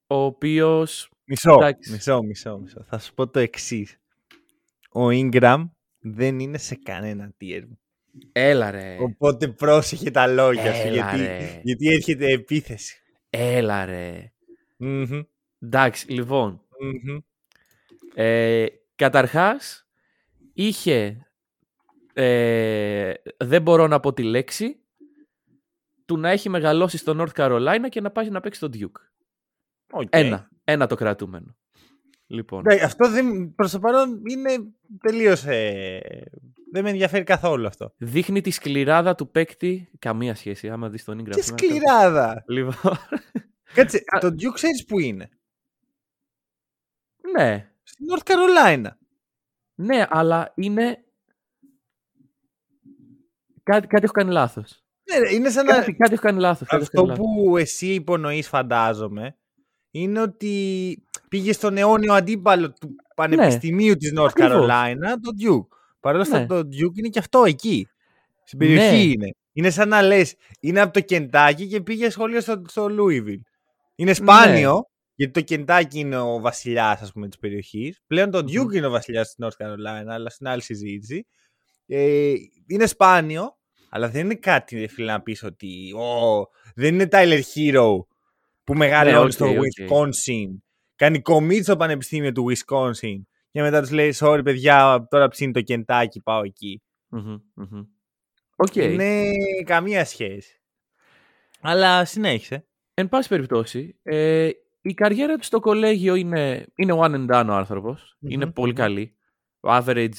[0.06, 1.10] ο οποίος...
[1.24, 1.58] Μισό,
[1.90, 2.84] μισό, μισό, μισό.
[2.84, 3.96] Θα σου πω το εξής.
[4.92, 5.64] Ο Ingram
[6.02, 7.78] δεν είναι σε κανένα tier μου.
[8.32, 8.96] Έλα ρε.
[9.00, 11.60] Οπότε πρόσεχε τα λόγια σου, Έλα, γιατί, ρε.
[11.62, 13.02] γιατί έρχεται επίθεση.
[13.30, 14.32] Έλα ρε.
[14.76, 15.20] Μμμ,
[15.60, 16.60] Εντάξει, λοιπόν.
[16.80, 17.18] μμμ.
[18.14, 19.86] Ε, καταρχάς,
[20.52, 21.26] είχε,
[22.12, 24.76] ε, δεν μπορώ να πω τη λέξη,
[26.04, 29.00] του να έχει μεγαλώσει στο North Carolina και να πάει να παίξει στο Duke.
[29.90, 30.06] OK.
[30.10, 30.48] Ένα.
[30.64, 31.56] Ένα το κρατούμενο.
[32.32, 32.62] Λοιπόν.
[32.62, 34.50] Ναι, αυτό δεν, προς το παρόν είναι
[35.00, 35.44] τελείως...
[35.44, 36.00] ε,
[36.72, 37.94] δεν με ενδιαφέρει καθόλου αυτό.
[37.98, 39.90] Δείχνει τη σκληράδα του παίκτη.
[39.98, 40.68] Καμία σχέση.
[40.68, 41.30] Άμα δεις τον Ingram.
[41.30, 42.44] Και σήμερα, σκληράδα.
[42.48, 42.74] Λοιπόν.
[43.74, 45.30] Κάτσε, Α- το Duke ξέρεις που είναι;
[47.36, 47.72] ναι.
[47.82, 48.90] Στη North Carolina.
[49.74, 51.04] Ναι, αλλά είναι.
[53.62, 54.84] Κάτι, κάτι έχω κάνει λάθος.
[55.10, 55.74] Ναι, ρε, είναι σαν να...
[55.74, 56.68] Κάτι, κάτι έχω κάνει λάθος.
[56.68, 57.44] Κάτι έχω Αυτό κάνει λάθος.
[57.46, 59.36] που εσύ υπονοείς φαντάζομαι
[59.90, 64.44] είναι ότι πήγε στον αιώνιο αντίπαλο του Πανεπιστημίου της North Ναι.
[64.44, 64.66] Ακριβώς.
[64.70, 65.76] Carolina, το Duke.
[66.00, 66.46] Παρ' όλα αυτά Ναι.
[66.46, 67.88] το Duke είναι και αυτό εκεί.
[68.44, 69.02] Στην περιοχή Ναι.
[69.02, 69.34] είναι.
[69.52, 73.40] Είναι σαν να λες, είναι από το Κεντάκι και πήγε σχολείο στο, στο Louisville.
[73.94, 74.80] Είναι σπάνιο, Ναι.
[75.14, 78.00] γιατί το Κεντάκι είναι ο βασιλιάς ας πούμε της περιοχής.
[78.06, 78.70] Πλέον το Duke Μμμ.
[78.72, 81.26] είναι ο βασιλιάς της North Carolina, αλλά στην άλλη συζήτηση.
[81.86, 82.32] Ε,
[82.66, 83.56] είναι σπάνιο,
[83.90, 87.98] αλλά δεν είναι κάτι ρε φίλε να πεις ότι «Ω, δεν είναι Tyler Herro
[88.64, 89.54] που μεγαλώνει Ναι, οκ, στο OK.
[89.54, 90.48] Wisconsin.
[91.02, 93.20] Κάνει commit στο πανεπιστήμιο του Wisconsin.
[93.50, 96.82] Και μετά τους λέει sorry παιδιά τώρα ψήνει το Κεντάκι πάω εκεί.
[97.08, 97.84] Μμμ, μμμ.
[98.56, 98.74] Οκ.
[98.74, 99.30] Είναι
[99.64, 100.60] καμία σχέση.
[101.60, 102.66] Αλλά συνέχισε.
[102.94, 104.50] Εν πάση περιπτώσει, ε,
[104.82, 108.72] η καριέρα του στο κολέγιο είναι, είναι one and done ο ανθρωπος Είναι Μμμ, πολύ
[108.72, 108.78] μμμ.
[108.78, 109.16] καλή.
[109.60, 110.10] Average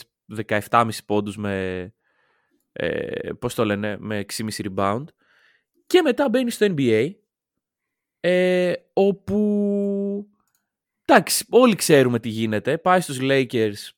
[0.47, 1.93] 17,5 πόντους με,
[2.71, 5.03] ε, πώς το λένε, με 6,5 rebound.
[5.87, 7.11] Και μετά μπαίνει στο NBA,
[8.19, 10.27] ε, όπου,
[11.05, 12.77] εντάξει, όλοι ξέρουμε τι γίνεται.
[12.77, 13.89] Πάει στους Lakers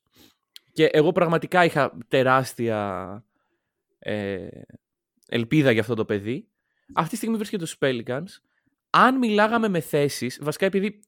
[0.72, 3.24] και εγώ πραγματικά είχα τεράστια
[3.98, 4.48] ε,
[5.28, 6.48] ελπίδα για αυτό το παιδί.
[6.94, 8.26] Αυτή τη στιγμή βρίσκεται στους Pelicans.
[8.90, 11.00] Αν μιλάγαμε με θέσεις, βασικά επειδή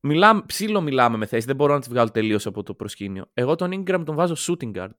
[0.00, 3.30] μιλάμε, ψήλο μιλάμε με θέσεις, δεν μπορώ να τις βγάλω τελείως από το προσκήνιο.
[3.34, 4.96] Εγώ τον Ingram τον βάζω shooting guard.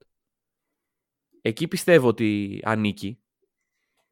[1.42, 3.20] Εκεί πιστεύω ότι ανήκει.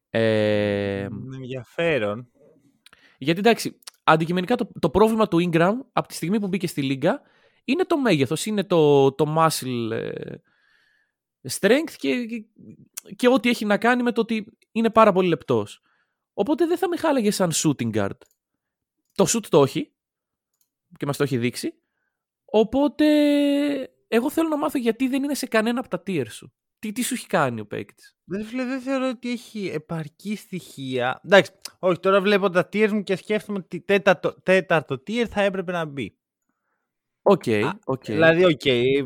[0.10, 2.32] Ε, Με ενδιαφέρον.
[3.18, 7.22] γιατί εντάξει, αντικειμενικά το, το πρόβλημα του Ingram από τη στιγμή που μπήκε στη Λίγκα
[7.64, 10.36] είναι το μέγεθος, είναι το, το muscle ε,
[11.50, 12.46] strength και, και,
[13.16, 15.82] και ό,τι έχει να κάνει με το ότι είναι πάρα πολύ λεπτός.
[16.34, 18.18] Οπότε δεν θα με χάλαγε σαν shooting guard.
[19.16, 19.92] Το shoot το έχει
[20.98, 21.74] και μας το έχει δείξει.
[22.46, 23.06] Οπότε
[24.08, 26.54] εγώ θέλω να μάθω γιατί δεν είναι σε κανένα από τα tier σου.
[26.84, 31.22] Τι, τι σου έχει κάνει ο παίκτης; Δεν, φίλε, δεν θεωρώ ότι έχει επαρκή στοιχεία.
[31.24, 35.72] Εντάξει, όχι, τώρα βλέπω τα tiers μου και σκέφτομαι ότι τέταρτο, τέταρτο tier θα έπρεπε
[35.72, 36.18] να μπει.
[37.22, 38.06] Οκ, Α, οκ.
[38.06, 38.62] Δηλαδή, οκ,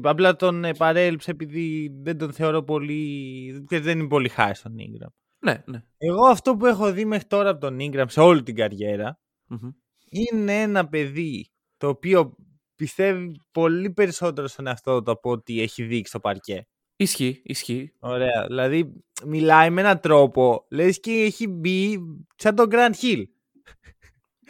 [0.05, 3.65] απλά τον ε, παρέλειψε επειδή δεν τον θεωρώ πολύ.
[3.67, 5.11] και δεν είμαι πολύ high στον Ingram.
[5.39, 5.83] Ναι, ναι.
[5.97, 9.69] Εγώ αυτό που έχω δει μέχρι τώρα από τον Ingram σε όλη την καριέρα Μμμ.
[10.09, 12.35] είναι ένα παιδί το οποίο
[12.75, 16.67] πιστεύει πολύ περισσότερο στον εαυτό του από ό,τι έχει δείξει στο παρκέ.
[16.99, 17.93] Ισχύει, ισχύει.
[17.99, 18.45] Ωραία.
[18.47, 18.93] Δηλαδή,
[19.25, 21.99] μιλάει με έναν τρόπο, λες και έχει μπει
[22.35, 23.23] σαν τον Grand Hill.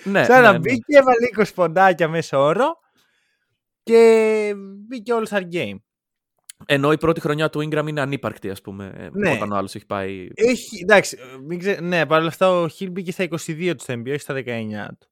[0.04, 0.60] Ναι, σαν ναι, να ναι.
[0.60, 2.80] μπει και έβαλε 20 ποντάκια μέσω όρο
[3.84, 5.76] και μπήκε All Star Game.
[6.66, 9.32] Ενώ η πρώτη χρονιά του Ingram είναι ανύπαρκτη, ας πούμε, ε, Ναι.
[9.32, 10.28] όταν ο άλλος έχει πάει...
[10.34, 11.80] Έχει, εντάξει, μην ξε...
[11.82, 14.42] ναι, παρ' όλα αυτά ο Hill μπήκε στα 22 του στο NBA, όχι στα 19
[15.00, 15.08] του.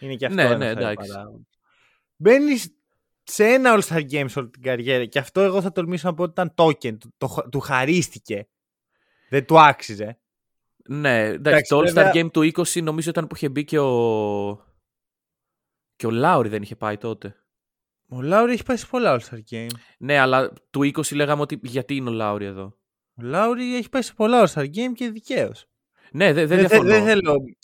[0.00, 1.08] Είναι και αυτό Ναι, ένας ναι, άλλος εντάξει.
[1.10, 1.40] παράγοντας.
[2.16, 2.74] Μπαίνεις
[3.24, 6.14] σε ένα All Star Game σε όλη την καριέρα και αυτό εγώ θα τολμήσω να
[6.14, 8.48] πω ότι ήταν token, του, το, του χαρίστηκε.
[9.28, 10.18] Δεν του άξιζε.
[10.88, 13.78] Ναι, εντάξει, Εντάξει, το All-Star βέβαια- Game του 20 νομίζω ήταν που είχε μπει και
[13.78, 14.66] ο...
[15.96, 17.36] Και ο Λάουρι δεν είχε πάει τότε.
[18.08, 19.68] Ο Λάουρι έχει πάει σε πολλά All Star Game.
[19.98, 22.76] Ναι, αλλά του 20 λέγαμε ότι γιατί είναι ο Λάουρι εδώ.
[23.14, 25.66] Ο Λάουρι έχει πάει σε πολλά All Star Game και δικαίως.
[26.12, 26.90] Ναι, δεν δεν Δεν, θε- διαφωνώ.
[26.90, 27.56] δεν θέλω, ξέρεις,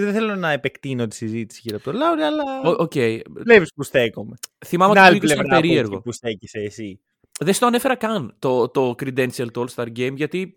[0.00, 2.92] δεν θέλω να επεκτείνω τη συζήτηση γύρω από τον Λάουρι, αλλά Ο- Οκ.
[3.28, 4.36] βλέπεις που στέκομαι.
[4.66, 6.00] Θυμάμαι Την ότι άλλη το 20 ήταν πλευρά από εκεί περίεργο.
[6.00, 7.00] που στέκεσαι εσύ.
[7.40, 10.54] Δεν στο ανέφερα καν το, το credential του All-Star Game γιατί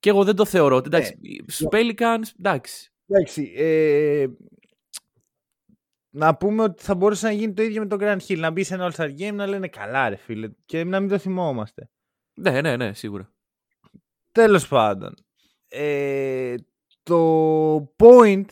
[0.00, 0.76] και εγώ δεν το θεωρώ.
[0.76, 2.90] ότι, Εντάξει, στους Pelicans, εντάξει.
[3.06, 4.26] Εντάξει, ε,
[6.10, 8.38] να πούμε ότι θα μπορούσε να γίνει το ίδιο με τον Grant Hill.
[8.38, 11.08] Να μπει σε ένα All Star Game να λένε καλά, ρε φίλε, και να μην
[11.08, 11.90] το θυμόμαστε.
[12.34, 13.32] Ναι, ναι, ναι, σίγουρα.
[14.32, 15.14] Τέλος πάντων,
[15.68, 16.54] ε,
[17.02, 18.44] το point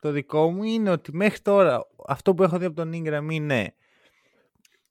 [0.00, 3.74] το δικό μου είναι ότι μέχρι τώρα αυτό που έχω δει από τον Ingram είναι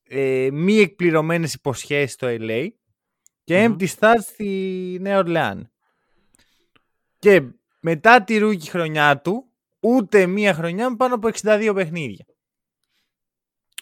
[0.02, 2.68] ε, μη εκπληρωμένες υποσχέσεις στο LA
[3.44, 3.76] και Μμμ.
[3.80, 5.70] empty stats στη Νέα Ορλεάν.
[7.18, 7.42] Και
[7.80, 12.24] μετά τη rookie χρονιά του, ούτε μία χρονιά με πάνω από 62 παιχνίδια.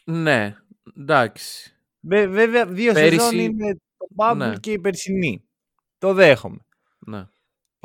[0.05, 0.57] Ναι,
[0.97, 1.77] εντάξει.
[2.01, 4.57] Βέ- βέβαια, δύο Πέρυσι- σεζόν είναι το Bubble ναι.
[4.57, 5.45] και η περσινή.
[5.99, 6.59] Το δέχομαι.
[6.99, 7.27] Ναι.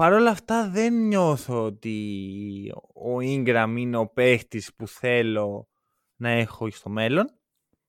[0.02, 5.68] Παρ' όλα αυτά δεν νιώθω ότι ο Ingram είναι ο παίχτης που θέλω
[6.16, 7.26] να έχω στο μέλλον.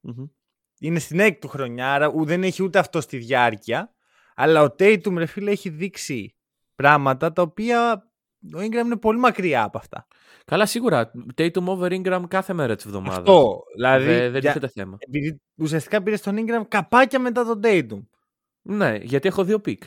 [0.01, 0.25] Μμμ.
[0.81, 3.95] Είναι στην έκτη του χρονιά, άρα ου- δεν έχει ούτε αυτό στη διάρκεια.
[4.35, 6.35] Αλλά ο Tatum, ρε φίλε, έχει δείξει
[6.75, 7.93] πράγματα τα οποία
[8.55, 10.07] ο Ingram είναι πολύ μακριά από αυτά.
[10.45, 11.11] Καλά, σίγουρα.
[11.37, 13.19] Tatum over Ingram κάθε μέρα της εβδομάδας.
[13.19, 14.97] Αυτό, δηλαδή, δεν για- τίθεται θέμα.
[15.01, 18.03] επειδή ουσιαστικά πήρε τον Ingram καπάκια μετά τον Tatum.
[18.63, 19.83] Ναι, γιατί έχω δύο pick.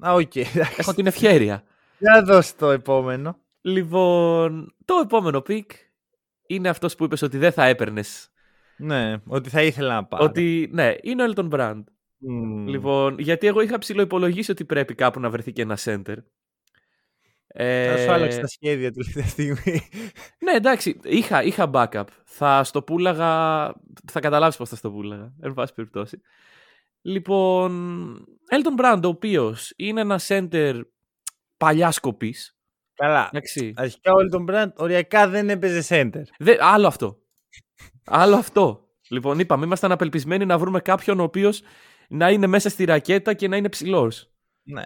[0.00, 0.74] Α, οκ, εντάξει.
[0.76, 1.62] Έχω την ευχέρεια.
[1.98, 3.38] Για δώσ' το επόμενο.
[3.60, 5.70] Λοιπόν, το επόμενο pick
[6.46, 8.30] είναι αυτός που είπες ότι δεν θα έπαιρνες.
[8.76, 10.24] Ναι, ότι θα ήθελα να πάρω.
[10.24, 11.82] Ότι, ναι, είναι ο Elton Brand.
[12.18, 12.66] Μμμ.
[12.66, 16.16] Λοιπόν, γιατί εγώ είχα ψιλοϋπολογίσει ότι πρέπει κάπου να βρεθεί και ένα center.
[17.58, 19.88] Θα σου Ε, άλλαξε τα σχέδια του τελευταία στιγμή.
[20.44, 22.04] Ναι, εντάξει, είχα, είχα backup.
[22.24, 23.64] Θα στο πούλαγα.
[24.12, 25.32] Θα καταλάβεις πώς θα στο πούλαγα.
[25.40, 26.20] Εν πάση περιπτώσει.
[27.06, 30.80] Λοιπόν, Elton Brand, ο οποίος είναι ένα center
[31.56, 32.34] παλιά σκοπή.
[32.94, 33.28] Καλά.
[33.32, 33.72] Εντάξει.
[33.76, 36.22] Αρχικά ο Elton Brand οριακά δεν έπαιζε center.
[36.38, 37.18] Δε, άλλο αυτό.
[38.04, 38.88] άλλο αυτό.
[39.08, 41.62] Λοιπόν, είπαμε, ήμασταν απελπισμένοι να βρούμε κάποιον ο οποίος
[42.08, 44.32] να είναι μέσα στη ρακέτα και να είναι ψηλός.
[44.62, 44.84] Ναι.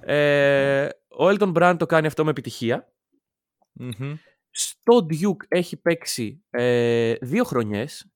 [0.00, 2.92] Ε, ο Elton Brand το κάνει αυτό με επιτυχία.
[3.72, 4.14] Μμμ.
[4.50, 8.11] Στο Duke έχει παίξει ε, δύο χρονιές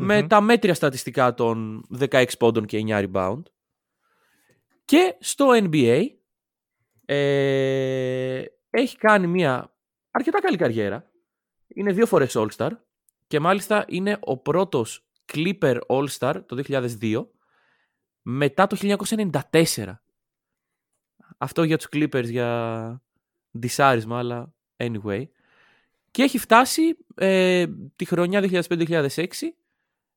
[0.00, 0.26] με Μμμ.
[0.26, 3.42] τα μέτρια στατιστικά των 16 πόντων και 9 rebound.
[4.84, 6.06] Και στο NBA
[7.04, 9.74] ε, έχει κάνει μια
[10.10, 11.10] αρκετά καλή καριέρα.
[11.68, 12.70] Είναι δύο φορές All-Star
[13.26, 17.26] και μάλιστα είναι ο πρώτος Clipper All-Star το 2002
[18.22, 18.96] μετά το
[19.50, 19.94] 1994.
[21.38, 23.02] Αυτό για τους Clippers για
[23.50, 25.24] ντισάρισμα, αλλά anyway.
[26.10, 29.08] Και έχει φτάσει ε, τη χρονιά 2005-2006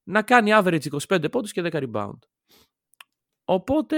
[0.03, 2.17] να κάνει average 25 πόντους και 10 rebound.
[3.45, 3.97] Οπότε,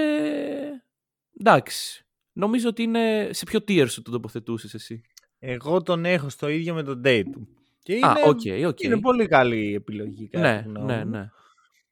[1.40, 2.06] εντάξει.
[2.34, 5.02] Νομίζω ότι είναι σε ποιο tier σου το τοποθετούσες εσύ.
[5.40, 7.48] Εγώ τον έχω στο ίδιο με τον Tatum.
[7.84, 8.80] Και είναι, Α, OK, OK.
[8.82, 10.28] είναι πολύ καλή επιλογή.
[10.28, 11.10] κατά Ναι, τη γνώμη ναι, μου.
[11.12, 11.30] ναι.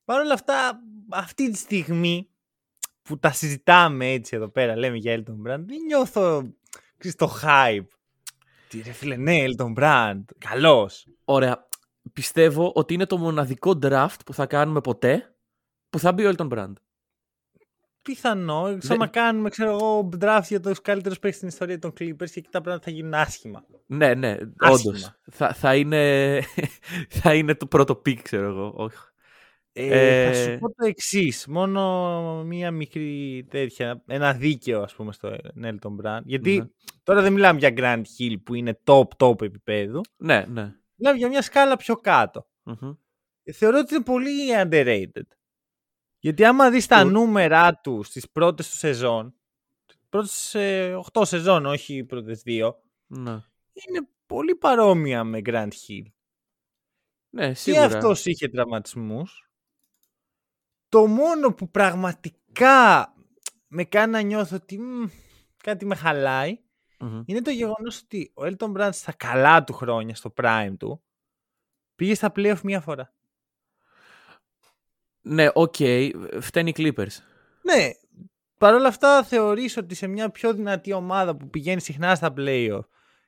[0.05, 2.29] Παρ' όλα αυτά, αυτή τη στιγμή
[3.01, 6.53] που τα συζητάμε έτσι εδώ πέρα, λέμε για Elton Brand, δεν νιώθω
[6.97, 7.87] ξέρεις, το hype.
[8.67, 11.07] Τι ρε φίλε, ναι, Elton Brand, καλός.
[11.25, 11.67] Ωραία.
[12.13, 15.35] Πιστεύω ότι είναι το μοναδικό draft που θα κάνουμε ποτέ
[15.89, 16.73] που θα μπει ο Elton Brand.
[18.01, 21.91] Πιθανό, σαν Δεν- να κάνουμε, ξέρω εγώ, draft για τους καλύτερους παίκτες στην ιστορία των
[21.91, 23.65] Clippers και εκεί τα πράγματα θα γίνουν άσχημα.
[23.85, 24.93] Ναι, ναι, Άσχημα.
[24.93, 25.11] όντως.
[25.31, 26.39] Θα, θα, είναι,
[27.21, 28.73] θα είναι το πρώτο pick, ξέρω εγώ.
[28.75, 28.97] Όχι.
[29.73, 31.47] Ε, θα Ε, σου πω το εξής.
[31.47, 34.03] Μόνο μία μικρή τέτοια.
[34.07, 36.21] Ένα δίκαιο, ας πούμε, στο Elton Brand.
[36.23, 36.65] Γιατί Ναι.
[37.03, 40.01] τώρα δεν μιλάμε για Grant Hill που είναι top top επίπεδου.
[40.17, 40.73] Ναι, ναι.
[41.01, 42.47] Μιλάμε για μια σκάλα πιο κάτω.
[42.63, 42.93] Μμμ.
[43.43, 45.27] Ε, Θεωρώ ότι είναι πολύ underrated.
[46.19, 49.35] Γιατί άμα δεις τα Το- νούμερα τους στις πρώτες του σεζόν,
[50.09, 53.31] πρώτες ε, 8 σεζόν, όχι οι πρώτες δύο, Ναι.
[53.73, 56.05] είναι πολύ παρόμοια με Grant Hill.
[57.29, 57.85] ναι, Και σίγουρα.
[57.85, 59.49] αυτός είχε τραυματισμούς.
[60.89, 63.13] Το μόνο που πραγματικά
[63.67, 65.05] με κάνει να νιώθω ότι μ,
[65.57, 66.59] κάτι με χαλάει
[67.01, 67.23] Μμμ.
[67.25, 71.03] είναι το γεγονός ότι ο Elton Brand στα καλά του χρόνια, στο prime του,
[71.95, 73.13] πήγε στα playoff μία φορά.
[75.21, 75.75] Ναι, οκ.
[76.39, 77.15] Φταίνει οι Clippers.
[77.61, 77.89] Ναι,
[78.57, 82.81] παρόλα αυτά θεωρείς ότι σε μια πιο δυνατή ομάδα που πηγαίνει συχνά στα playoff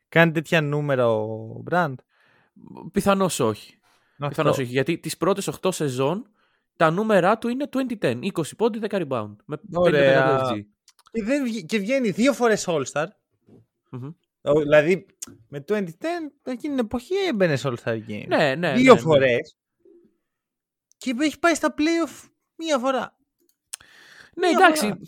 [0.10, 1.94] κάνει τέτοια νούμερα ο Brand;
[2.92, 3.78] Πιθανώς όχι.
[4.12, 4.28] Αυτό.
[4.28, 4.72] Πιθανώς όχι.
[4.72, 6.28] Γιατί τις πρώτες 8 σεζόν
[6.76, 7.68] τα νούμερα του είναι
[8.00, 8.20] 20-10.
[8.22, 9.36] 20 πόντι, 10 rebound.
[9.46, 10.40] Με 50% Ωραία.
[10.52, 10.62] FG.
[11.12, 13.06] Και, δεν βγει- και βγαίνει δύο φορές All-Star.
[13.98, 14.12] Μμμ.
[14.42, 15.06] Ο- Δηλαδή
[15.48, 15.84] με 2010
[16.44, 18.26] εκείνη την εποχή έμπαινε σε All-Star Game.
[18.28, 18.74] Ναι, ναι.
[18.74, 19.06] δύο ναι, ναι.
[19.06, 19.56] φορές.
[20.98, 23.18] Και έχει πάει στα playoff μία φορά.
[24.36, 24.82] Ναι, Μία εντάξει.
[24.88, 25.00] φορά.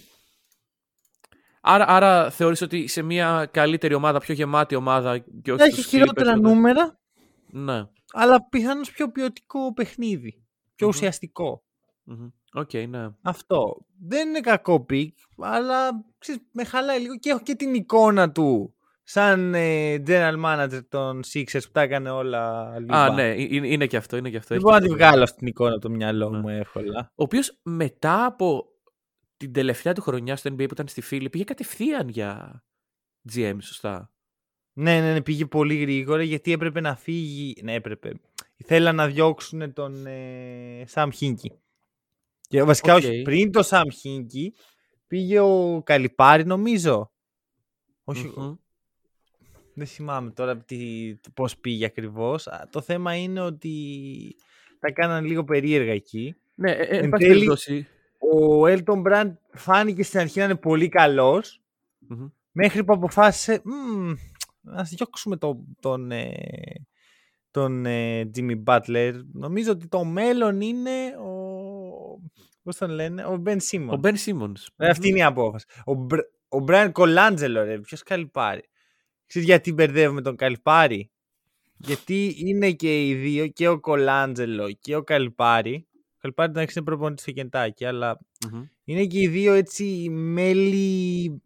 [1.62, 5.86] Άρα, άρα θεωρείς ότι σε μια καλύτερη ομάδα, πιο γεμάτη ομάδα και όχι Έχει στους
[5.86, 7.00] χειρότερα Clippers, τότε- νούμερα,
[7.48, 7.84] Ναι.
[8.12, 10.44] αλλά πιθανώς πιο ποιοτικό παιχνίδι.
[10.76, 10.96] Πιο Μμμ.
[10.96, 11.64] ουσιαστικό.
[12.04, 12.30] Μμμ.
[12.54, 13.08] Οκ, ναι.
[13.22, 13.86] Αυτό.
[14.00, 18.75] Δεν είναι κακό pick, αλλά ξέρεις, με χαλάει λίγο και έχω και την εικόνα του
[19.08, 23.04] σαν ε, general manager των Sixers που τα έκανε όλα λίγα.
[23.04, 24.18] Α, ναι, ε- είναι, είναι και αυτό.
[24.18, 24.48] Είναι και αυτό.
[24.48, 25.06] Δεν έχει μπορώ να και τη αυτό.
[25.06, 26.38] βγάλω αυτή την εικόνα από το μυαλό Ναι.
[26.40, 27.00] μου εύκολα.
[27.16, 28.66] Ο οποίος μετά από
[29.38, 32.64] την τελευταία του χρονιά στο NBA που ήταν στη Φίλη πήγε κατευθείαν για
[33.34, 34.12] GM, σωστά;
[34.74, 37.56] Ναι, ναι, ναι, πήγε πολύ γρήγορα γιατί έπρεπε να φύγει.
[37.64, 38.14] Ναι, έπρεπε.
[38.66, 41.52] Θέλαν να διώξουν τον ε, Sam Hinkie.
[42.42, 43.00] Και βασικά Οκ.
[43.04, 44.54] όχι, πριν το Sam Hinkie
[45.08, 47.12] πήγε ο Colangelo νομίζω.
[48.04, 48.54] Όχι, Μμμ.
[49.76, 50.78] Δεν θυμάμαι τώρα τι,
[51.34, 52.48] πώς πήγε ακριβώς.
[52.48, 54.36] Α, Το θέμα είναι ότι
[54.80, 56.36] τα κάναν λίγο περίεργα εκεί.
[56.56, 57.88] Ναι, ε, ε, εν Εν πάση τέλει- περιπτώσει.
[58.20, 61.62] ο Elton Brand φάνηκε στην αρχή να είναι πολύ καλός,
[62.00, 62.28] Μμμ.
[62.52, 64.14] μέχρι που αποφάσισε «Μμμ,
[64.64, 66.34] ας διώξουμε τον, τον, ε,
[67.52, 69.14] τον ε, Jimmy Butler.
[69.34, 71.34] Νομίζω ότι το μέλλον είναι ο...
[72.64, 73.90] Πώς τον λένε, ο Ben Simmons.
[73.98, 74.66] Ο Ben Simmons.
[74.78, 75.66] Ε, Αυτή είναι η απόφαση.
[75.86, 76.18] Ο, Μπρ,
[76.50, 78.64] ο Brian Colangelo, ρε, ποιος Καλυπάρη.
[79.28, 81.10] Ξέρεις γιατί μπερδεύουμε τον Καλυπάρη.
[81.78, 85.88] Γιατί είναι και οι δύο, και ο Colangelo και ο Καλυπάρη.
[85.94, 88.20] Ο Καλυπάρη εντάξει είναι προπονητής στο Κεντάκι, αλλά
[88.52, 88.64] Μμμ.
[88.84, 91.42] είναι και οι δύο έτσι μέλη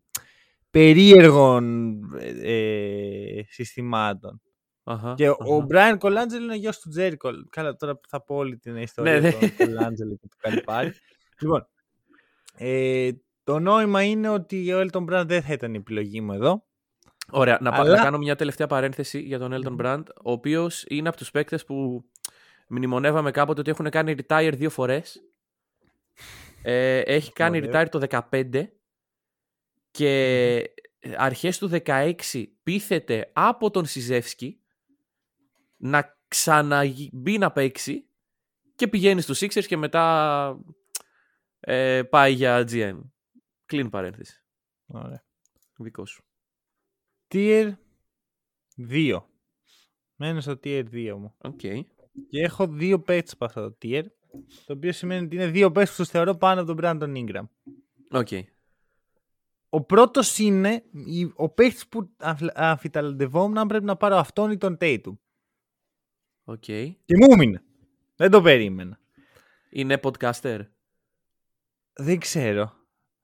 [0.69, 1.99] περίεργων
[2.43, 4.41] ε, συστημάτων.
[4.83, 5.65] Αχα, Και ο αχα.
[5.69, 7.29] Brian Colangelo είναι γιος του Τζέρικο.
[7.49, 9.47] Καλά, τώρα θα πω όλη την ιστορία Ναι, του ναι.
[9.57, 10.91] Colangelo και του Καλυπάρη.
[11.41, 11.67] λοιπόν,
[12.57, 13.09] ε,
[13.43, 16.67] το νόημα είναι ότι ο Elton Brand δεν θα ήταν η επιλογή μου εδώ.
[17.31, 20.85] Ωραία, να, πα- Αλλά- να κάνω μια τελευταία παρένθεση για τον Elton Brand, ο οποίος
[20.87, 22.05] είναι από τους παίκτες που
[22.67, 25.23] μνημονεύαμε κάποτε ότι έχουν κάνει retire δύο φορές.
[26.61, 27.83] Ε, έχει κάνει Ωραία.
[27.83, 27.99] retire το
[28.31, 28.71] 15
[29.91, 30.71] και
[31.17, 32.13] αρχές του 16
[32.63, 34.59] πείθεται από τον Σιζεύσκι
[35.77, 38.05] να ξαναμπεί να παίξει
[38.75, 40.57] και πηγαίνει στους Sixers και μετά
[41.59, 42.99] ε, πάει για GM.
[43.65, 44.43] Κλείνει παρένθεση.
[44.87, 45.23] Ωραία.
[45.77, 46.23] Δικός σου.
[47.31, 47.71] Tier
[48.89, 49.19] 2.
[50.15, 51.35] Μένω στο tier 2 μου.
[51.37, 51.59] ΟΚ.
[52.29, 54.03] Και έχω δύο παίκτες από αυτό το tier.
[54.65, 57.47] Το οποίο σημαίνει ότι είναι δύο παίκτες που τους θεωρώ πάνω από τον Brandon Ingram.
[58.11, 58.27] ΟΚ.
[59.69, 64.57] Ο πρώτος είναι η- ο παίκτης που αμφι- αμφιταλαντευόμουν αν πρέπει να πάρω αυτόν ή
[64.57, 65.17] τον Tatum.
[66.43, 66.63] Οκ.
[66.63, 67.63] Και μου έμεινε.
[68.15, 68.99] Δεν το περίμενα.
[69.69, 70.59] Είναι podcaster.
[71.93, 72.73] Δεν ξέρω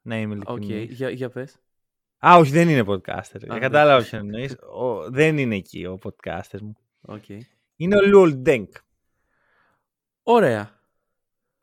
[0.01, 0.57] να είμαι Οκ.
[0.63, 0.95] ειλικρινής.
[0.95, 1.59] Για, για πες.
[2.19, 3.47] Α, όχι, δεν είναι podcaster.
[3.54, 4.10] Α, Κατάλαβα εντάξει.
[4.10, 4.51] ποιον εννοείς.
[4.56, 6.75] Ο- Δεν είναι εκεί ο podcaster μου.
[7.01, 7.23] Οκ.
[7.75, 8.67] Είναι ο Luol Deng.
[10.23, 10.80] Ωραία.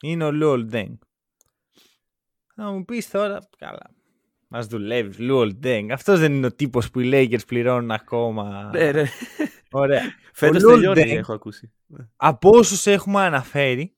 [0.03, 0.93] Είναι ο Luol Deng.
[2.55, 3.91] Θα μου πεις τώρα, καλά.
[4.49, 5.91] Μας δουλεύεις, Luol Deng.
[5.91, 8.71] Αυτός δεν είναι ο τύπος που οι Lakers πληρώνουν ακόμα.
[8.75, 9.05] Ναι, ναι.
[9.71, 10.03] Ωραία.
[10.35, 11.73] Φέτος Lil τελειώνει, Deng- έχω ακούσει.
[12.17, 13.97] Από όσους έχουμε αναφέρει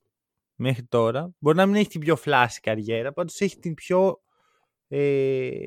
[0.55, 4.21] μέχρι τώρα, μπορεί να μην έχει την πιο φλάση καριέρα, πάντως έχει την πιο...
[4.89, 5.59] Ε,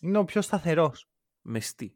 [0.00, 1.08] είναι ο πιο σταθερός.
[1.42, 1.92] Μεστή.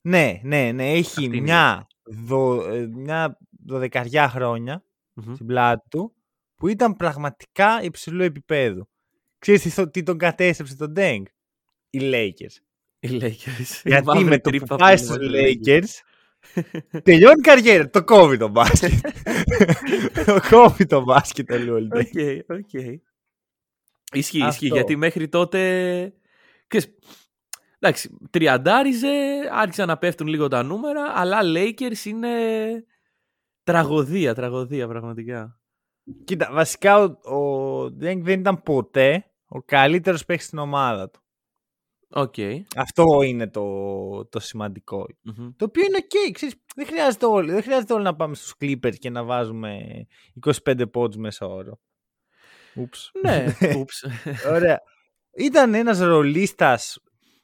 [0.00, 0.90] Ναι, ναι, ναι.
[0.92, 5.34] Έχει Αυτή είναι η μια, δο, ε, μια δωδεκαριά χρόνια Μμμ.
[5.34, 6.12] στην πλάτη του
[6.54, 8.88] που ήταν πραγματικά υψηλού επίπεδου.
[9.38, 11.24] Ξέρεις τι, θο- τι τον κατέστρεψε τον Ντέγκ;
[11.90, 12.56] Οι Lakers.
[12.98, 13.82] Οι Lakers.
[13.84, 15.88] Η Γιατί μαύρη με το τρύπα που πάει είναι στους μαζί με Lakers
[17.02, 17.90] τελειώνει η καριέρα.
[17.90, 18.90] Το κόβει το μπάσκετ.
[20.26, 22.06] το κόβει το μπάσκετ ο Λουολ Ντέγκ.
[22.48, 22.72] Οκ, οκ.
[22.72, 24.66] Ισχύει, ισχύει, Αυτό.
[24.66, 26.12] γιατί μέχρι τότε...
[26.68, 26.94] Ξέρεις,
[27.78, 29.08] εντάξει, τριαντάριζε,
[29.52, 32.28] άρχισαν να πέφτουν λίγο τα νούμερα, αλλά Lakers είναι
[33.62, 35.60] τραγωδία, τραγωδία πραγματικά.
[36.24, 41.20] Κοίτα, βασικά ο, ο Ντέγκ δεν ήταν ποτέ ο καλύτερος παίκτης στην ομάδα του.
[42.10, 42.34] Οκ.
[42.76, 45.06] Αυτό είναι το, το σημαντικό.
[45.22, 45.50] Μμμ.
[45.56, 46.32] Το οποίο είναι ok.
[46.32, 49.80] Ξέρεις, δεν, χρειάζεται όλοι, δεν χρειάζεται όλοι να πάμε στους Clippers και να βάζουμε
[50.64, 51.80] 25 πόντους μέσο όρο.
[52.74, 53.10] Oops.
[53.22, 53.46] Ναι,
[53.78, 54.04] oops.
[54.50, 54.80] Ωραία.
[55.36, 56.98] Ήταν ένας ρολίστας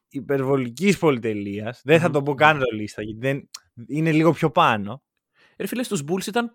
[0.08, 1.80] υπερβολικής πολυτελείας.
[1.84, 2.12] Δεν θα Μμμ.
[2.12, 3.48] τον πω καν ρολίστα, γιατί δεν,
[3.86, 5.02] είναι λίγο πιο πάνω.
[5.58, 6.52] Ρε φίλε, στους Bulls ήταν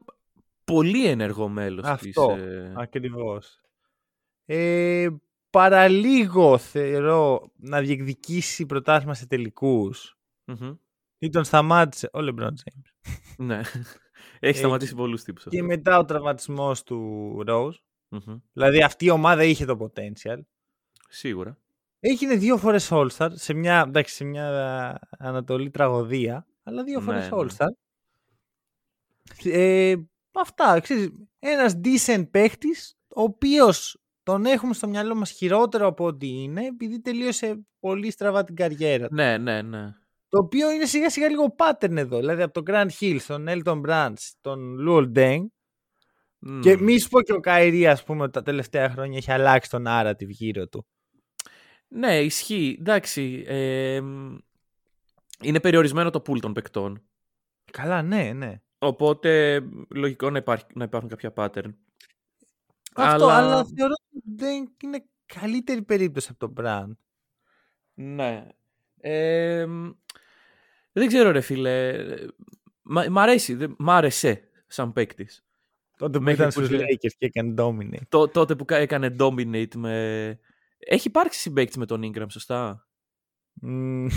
[0.63, 2.27] πολύ ενεργό μέλος Αυτό.
[2.35, 2.43] της...
[2.43, 3.61] ε, Ακριβώς.
[4.45, 5.07] Ε,
[5.49, 10.17] παραλίγο θεωρώ να διεκδικήσει πρωτάθλημα σε τελικούς.
[10.45, 10.73] μμμ.
[11.21, 13.11] Ή τον σταμάτησε ο LeBron James.
[13.37, 13.57] Ναι.
[13.59, 13.77] Έχει
[14.39, 15.55] Ε, σταματήσει πολλούς τύπους αυτό.
[15.57, 17.73] Και μετά ο τραυματισμός του Rose.
[18.09, 18.37] Μμμ.
[18.53, 20.39] Δηλαδή αυτή η ομάδα είχε το potential.
[21.09, 21.57] Σίγουρα.
[21.99, 27.05] Έγινε δύο φορές All-Star σε μια, εντάξει, σε μια α, ανατολή τραγωδία, αλλά δύο Ναι,
[27.05, 27.37] φορές ναι.
[27.37, 27.67] All-Star.
[29.43, 29.95] Ε,
[30.33, 36.27] αυτά, ξέρεις, ένας decent παίχτης, ο οποίος τον έχουμε στο μυαλό μας χειρότερο από ό,τι
[36.27, 39.13] είναι, επειδή τελείωσε πολύ στραβά την καριέρα του.
[39.13, 39.93] Ναι, ναι, ναι.
[40.29, 43.81] Το οποίο είναι σιγά σιγά λίγο pattern εδώ, δηλαδή από τον Grant Hill, στον Elton
[43.87, 45.45] Brand, τον Luol Deng,
[46.61, 46.83] και Μμμ.
[46.83, 49.83] μη σου πω και ο Καϊρή, ας πούμε, ότι τα τελευταία χρόνια έχει αλλάξει τον
[49.87, 50.87] narrative γύρω του.
[51.91, 52.75] Ναι, ισχύει.
[52.79, 53.43] Εντάξει.
[53.47, 54.37] ε, μ,
[55.43, 57.01] είναι περιορισμένο το pool των παικτών.
[57.71, 58.61] Καλά, ναι, ναι.
[58.79, 59.59] Οπότε
[59.89, 61.73] λογικό να, υπάρχει, να υπάρχουν κάποια pattern.
[62.95, 66.91] Αυτό, Αλλά- αλλά, θεωρώ ότι δεν είναι καλύτερη περίπτωση από τον Brand.
[67.93, 68.47] Ναι.
[69.01, 69.89] Ε, μ,
[70.91, 72.05] δεν ξέρω ρε φίλε.
[72.81, 73.53] Μ' μ' αρέσει.
[73.53, 75.43] δεν- Μ' άρεσε σαν παίκτης.
[75.97, 78.27] Τότε που Μέχρι ήταν που στους λέει- Lakers και έκανε dominate.
[78.31, 80.39] τότε που κα- έκανε dominate με...
[80.87, 82.83] Έχει υπάρξει συμπαίκτη με τον Ingram, σωστά;
[83.61, 84.07] Μμμ,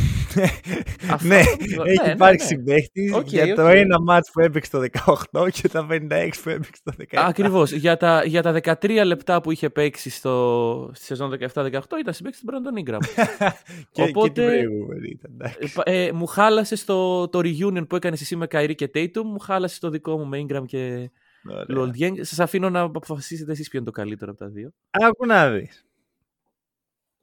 [1.12, 1.42] Αυτό ναι,
[1.76, 2.62] το- ναι, έχει ναι, υπάρξει ναι.
[2.62, 3.74] παίχτης Οκ, για το οκ.
[3.74, 4.84] ένα ματς που έπαιξε το
[5.32, 7.04] 18 και τα 56 που έπαιξε το 17.
[7.12, 7.72] Ακριβώς.
[7.72, 12.38] για, τα, για τα 13 λεπτά που είχε παίξει στο, στη σεζόν 17-18 ήταν συμπαίκτη
[12.40, 12.98] του Brandon Ingram.
[13.92, 15.30] και, Οπότε- και την προηγούμενη ήταν.
[15.34, 15.58] εντάξει.
[15.60, 19.22] Ε, πα- ε, μου χάλασε το, το reunion που έκανε εσύ με Kyrie και Tatum,
[19.24, 21.10] μου χάλασε το δικό μου με Ingram και
[21.50, 21.64] Ωραία.
[21.68, 22.14] Luol Deng.
[22.20, 24.70] Σας αφήνω να αποφασίσετε εσείς ποιο είναι το καλύτερο από τα δύο.
[24.90, 25.84] Άκου να δεις.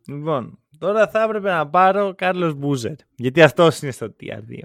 [0.08, 2.93] Λοιπόν, τώρα θα έπρεπε να πάρω Carlos Boozer.
[3.16, 4.64] Γιατί αυτός είναι στο tier 2.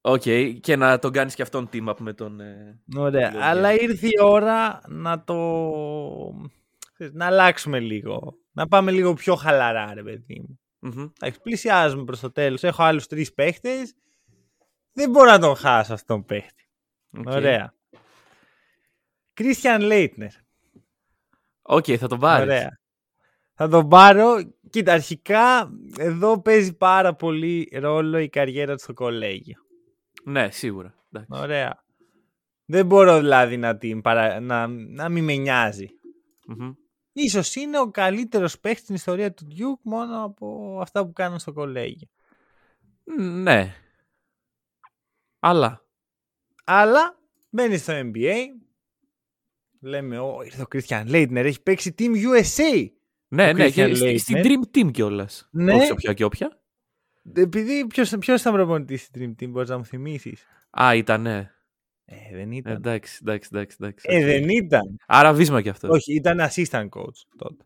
[0.00, 0.22] Οκ,
[0.60, 2.40] και να τον κάνεις και αυτόν team up με τον.
[2.40, 2.80] Ε...
[2.96, 3.32] Ωραία.
[3.34, 3.80] Luol Αλλά Deng.
[3.80, 5.36] ήρθε η ώρα να το...
[6.92, 8.38] ξέρεις, Να αλλάξουμε λίγο.
[8.52, 10.60] Να πάμε λίγο πιο χαλαρά, ρε παιδί μου.
[10.78, 11.06] μμμ.
[11.20, 12.62] Εντάξει, πλησιάζουμε προς το τέλος.
[12.62, 13.94] Έχω άλλους τρεις παίχτες.
[14.92, 16.68] Δεν μπορώ να τον χάσω αυτόν τον παίχτη.
[17.18, 17.26] Οκ.
[17.26, 17.74] Ωραία.
[19.34, 20.30] Christian Laettner.
[21.62, 22.44] Οκ, θα τον πάρεις.
[22.44, 22.80] Ωραία.
[23.54, 24.34] Θα τον πάρω.
[24.70, 29.56] Κοίτα, αρχικά εδώ παίζει πάρα πολύ ρόλο η καριέρα του στο κολέγιο.
[30.24, 30.94] Ναι, σίγουρα.
[31.12, 31.42] Εντάξει.
[31.42, 31.84] Ωραία.
[32.64, 34.40] Δεν μπορώ δηλαδή να, την παρα...
[34.40, 35.88] να, να μην με νοιάζει.
[36.46, 36.72] Μμμ.
[37.12, 41.52] Ίσως είναι ο καλύτερος παίχτης στην ιστορία του Duke μόνο από αυτά που κάνουν στο
[41.52, 42.08] κολέγιο.
[43.18, 43.74] Ναι.
[45.38, 45.84] Αλλά.
[46.64, 47.18] Αλλά
[47.50, 48.36] μπαίνει στο NBA.
[49.80, 52.88] Λέμε, Ω, ήρθε ο Christian Leitner, έχει παίξει Team USA.
[53.32, 54.18] Ναι, Ο ναι, Christian και στη- Leitner.
[54.18, 55.48] στην Dream Team κιόλας.
[55.50, 55.74] Ναι.
[55.74, 56.60] Όχι σε όποια και όποια.
[57.34, 61.50] Επειδή ποιος, ποιος ήταν προπονητής στην Dream Team, μπορείς να μου θυμίσεις; Α, ήταν, ναι.
[62.04, 62.72] Ε, δεν ήταν.
[62.72, 63.76] Εντάξει, εντάξει, εντάξει.
[63.80, 64.06] εντάξει.
[64.08, 64.96] Ε, δεν ήταν.
[65.06, 65.90] Άρα βίσμα κι αυτός.
[65.90, 67.64] Όχι, ήταν assistant coach τότε.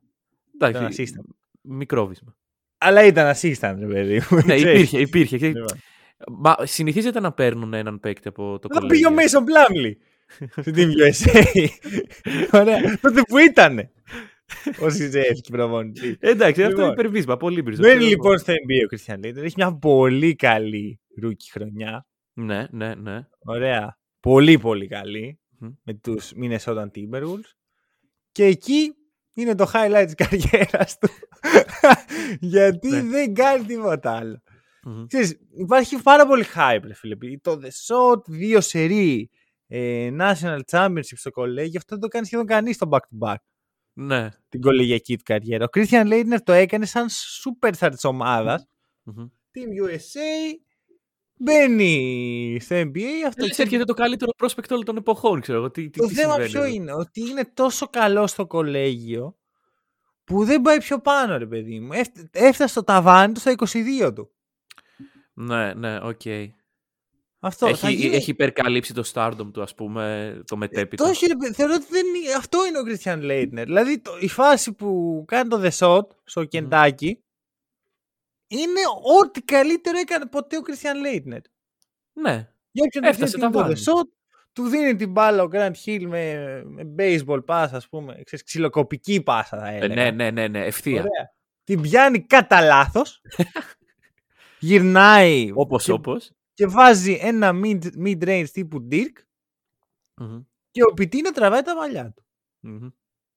[0.54, 0.92] Εντάξει, ήταν
[1.24, 1.34] assistant.
[1.62, 2.36] μικρό βίσμα.
[2.78, 4.36] Αλλά ήταν assistant, ρε παιδί μου.
[4.44, 4.64] ναι, ξέρεις.
[4.82, 5.38] υπήρχε, υπήρχε.
[5.38, 5.78] Και- Λοιπόν.
[6.28, 9.38] Μα συνηθίζεται να παίρνουν έναν παίκτη από το Θα πήγε ο κολέγιο.
[9.40, 9.92] Mason Plumlee
[10.60, 11.44] στην Team USA.
[12.60, 12.98] Ωραία.
[13.00, 13.90] Τότε που ήταν.
[14.80, 16.16] Ο Σιζεύσκι προπονητής.
[16.20, 16.84] Ε, Εντάξει, αυτό Λοιπόν.
[16.84, 17.36] είναι υπερβίσμα.
[17.36, 17.82] Πολύ μπριζό.
[17.82, 19.42] Μένει λοιπόν στο NBA ο Christian Laettner.
[19.44, 22.06] Έχει μια πολύ καλή rookie χρονιά.
[22.32, 23.20] Ναι, ναι, ναι.
[23.38, 23.98] Ωραία.
[24.20, 25.40] Πολύ πολύ καλή.
[25.58, 25.70] Μμμ.
[25.82, 27.50] Με τους Minnesota Timberwolves.
[28.32, 28.94] Και εκεί
[29.34, 31.08] είναι το highlight της καριέρας του.
[32.40, 33.02] Γιατί Ναι.
[33.02, 34.42] δεν κάνει τίποτα άλλο.
[34.84, 35.06] Μμμ.
[35.06, 37.12] Ξέρεις, υπάρχει πάρα πολύ hype, ρε φίλε.
[37.12, 39.30] επειδή Το The Shot, δύο σερί,
[39.66, 43.34] ε, National Championship στο κολέγιο, αυτό δεν το κάνει σχεδόν κανείς στο back-to-back
[43.94, 44.28] Ναι.
[44.48, 45.64] την κολεγιακή του καριέρα.
[45.64, 47.06] Ο Christian Leitner το έκανε σαν
[47.44, 48.66] superstar της ομάδας.
[49.02, 49.26] Μμμ.
[49.54, 50.58] Team USA
[51.38, 53.00] μπαίνει στο NBA.
[53.26, 55.70] Αυτό Λες, και- έρχεται το καλύτερο prospect όλων των εποχών, ξέρω εγώ.
[55.70, 56.72] Τι, τι, το τι θέμα συμβαίνει ποιο εδώ.
[56.74, 59.36] είναι, ότι είναι τόσο καλό στο κολέγιο
[60.24, 61.92] που δεν πάει πιο πάνω, ρε παιδί μου.
[61.92, 63.54] Έφ- Έφτασε στο ταβάνι του στα
[64.06, 64.30] 22 του.
[65.34, 66.20] Ναι, ναι, οκ.
[67.46, 71.04] Αυτό θα Έχει, γίνει- έχει υπερκαλύψει το stardom του, ας πούμε, το μετέπειτα.
[71.04, 72.32] Το όχι, ρε παιδί, θεωρώ ότι δεν είναι...
[72.36, 73.64] αυτό είναι ο Christian Laettner.
[73.66, 77.18] Δηλαδή το, η φάση που κάνει το The Shot στο Κεντάκι
[78.46, 78.80] είναι
[79.20, 81.40] ό,τι καλύτερο έκανε ποτέ ο Christian Laettner.
[82.12, 82.48] Ναι.
[82.70, 83.74] Για όποιον δεν Έφτασε ξέρει τι είναι το ταβάνι.
[83.74, 84.08] The Shot,
[84.52, 88.12] του δίνει την μπάλα ο Grant Hill με, με baseball pass, ας πούμε.
[88.24, 89.94] Ξέρεις, ξυλοκοπική πάσα θα Ε, έλεγα.
[89.94, 91.00] ναι, ναι, ναι, ναι, ευθεία.
[91.00, 91.32] Ωραία.
[91.64, 93.22] Την πιάνει κατά λάθος.
[94.58, 96.32] γυρνάει Όπως, και, όπως.
[96.54, 99.12] Και βάζει ένα mid- mid-range τύπου Dirk
[100.16, 102.24] Μμμ, και ο Πιτίνο τραβάει τα μαλλιά του.
[102.60, 102.88] μμμ.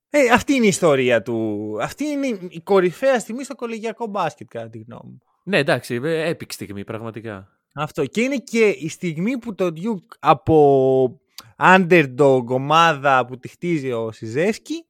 [0.10, 1.78] Ε, αυτή είναι η ιστορία του.
[1.82, 5.20] Αυτή είναι η κορυφαία στιγμή στο κολεγιακό μπάσκετ, κατά τη γνώμη μου.
[5.44, 7.60] Ναι, εντάξει, ε, epic στιγμή, πραγματικά.
[7.74, 8.06] Αυτό.
[8.06, 11.22] Και είναι και η στιγμή που το Duke από
[11.58, 14.86] underdog ομάδα που τη χτίζει ο Σιζέσκι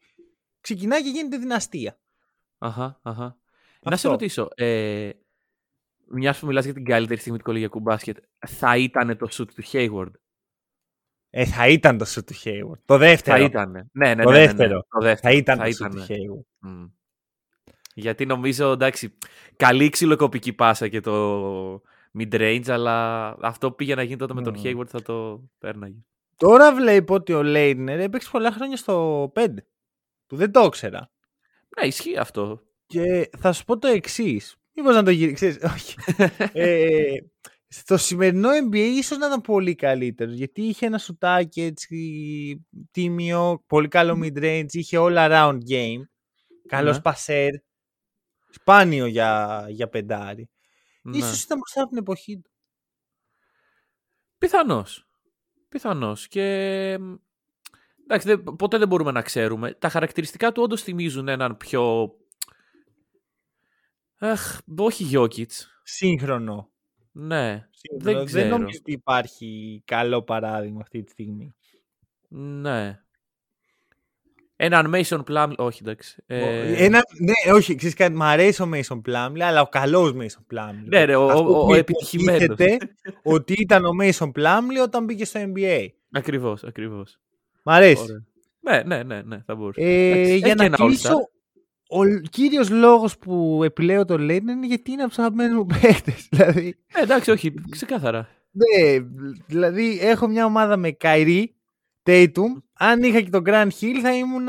[0.62, 2.00] ξεκινάει και γίνεται δυναστεία.
[2.58, 3.24] Αχα, αχα.
[3.82, 4.10] Να σε Αυτό.
[4.10, 5.10] ρωτήσω, ε,
[6.10, 9.64] μιας που μιλάς για την καλύτερη στιγμή του κολεγιακού μπάσκετ, θα ήταν το shoot του
[9.72, 10.12] Hayward;
[11.30, 12.80] Ε, θα ήταν το σου του Hayward.
[12.86, 13.38] Το δεύτερο.
[13.38, 13.72] Θα ήταν.
[13.72, 14.86] Ναι, ναι, ναι, Το ναι, ναι, δεύτερο.
[14.89, 15.34] Το δεύτερο.
[15.34, 16.05] Θα ήταν θα το σου ήτανε.
[16.05, 16.70] του Hayward.
[16.70, 16.86] Μμ.
[17.93, 19.18] Γιατί νομίζω, εντάξει,
[19.55, 21.82] καλή ξυλοκοπική πάσα και το
[22.20, 24.62] mid-range, αλλά αυτό που πήγε να γίνει τότε με τον Μμ.
[24.64, 25.99] Hayward θα το πέρναγε.
[26.36, 29.47] Τώρα βλέπω ότι ο Λέινερ έπαιξε πολλά χρόνια στο 5.
[30.28, 31.12] Που δεν το ήξερα.
[31.78, 32.62] Ναι, ισχύει αυτό.
[32.86, 34.58] Και θα σου πω το εξής.
[34.78, 35.58] Μήπως να το γυρίσει.
[35.76, 35.96] Όχι.
[36.54, 37.16] ε,
[37.68, 40.34] στο σημερινό NBA ίσως να ήταν πολύ καλύτερος.
[40.34, 46.02] Γιατί είχε ένα σουτάκι έτσι τίμιο, πολύ καλό mid-range, είχε all around game.
[46.68, 47.02] Καλός Ναι.
[47.02, 47.52] πασέρ.
[48.50, 50.50] Σπάνιο για, για πεντάρι.
[51.02, 51.18] Ναι.
[51.18, 52.52] Ίσως ήταν μπροστά από την εποχή του.
[54.38, 55.08] Πιθανώς.
[55.70, 56.28] Πιθανώς.
[56.28, 56.44] Και...
[58.04, 59.74] Εντάξει, δεν- ποτέ δεν μπορούμε να ξέρουμε.
[59.74, 62.12] Τα χαρακτηριστικά του όντως θυμίζουν έναν πιο...
[64.20, 65.80] Αχ, όχι Γιώκητς.
[65.84, 66.70] Σύγχρονο.
[67.11, 68.18] Ναι, Σύγχρονο.
[68.18, 68.47] δεν ξέρω.
[68.49, 71.55] νομίζω ότι υπάρχει καλό παράδειγμα αυτή τη στιγμή.
[72.30, 72.99] ναι.
[74.59, 75.55] Έναν Mason Plumlee.
[75.57, 76.24] Όχι, εντάξει.
[76.26, 80.53] Ε, Ένα, ναι, όχι, ξέρεις κάτι, μ' αρέσει ο Mason Plumlee, αλλά ο καλός Mason
[80.55, 80.84] Plumlee.
[80.86, 82.41] Ναι, ρε, ο- Αυτό ο- που ο επιτυχημένος.
[82.43, 82.78] υποτίθεται
[83.24, 85.88] ότι ήταν ο Mason Plumlee όταν μπήκε στο NBA.
[86.11, 87.20] Ακριβώς, ακριβώς.
[87.63, 88.01] Μ' αρέσει.
[88.01, 88.24] Ωραία.
[88.59, 89.82] Ναι, ναι, ναι, ναι, θα μπορούσε.
[89.82, 90.86] Ε, Εντάξει, έχει για και να ένα All-Star.
[90.88, 91.30] κλείσω,
[91.90, 96.28] ο κύριος λόγος που επιλέγω το Laettner είναι γιατί είναι από τους αγαπημένους μου παίκτες.
[96.32, 98.28] Δηλαδή, Ε, εντάξει, όχι, ξεκάθαρα.
[98.52, 99.00] ναι,
[99.48, 101.56] δηλαδή έχω μια ομάδα με Kyrie,
[102.04, 102.62] Tatum.
[102.74, 104.46] Αν είχα και τον Grant Hill θα ήμουν.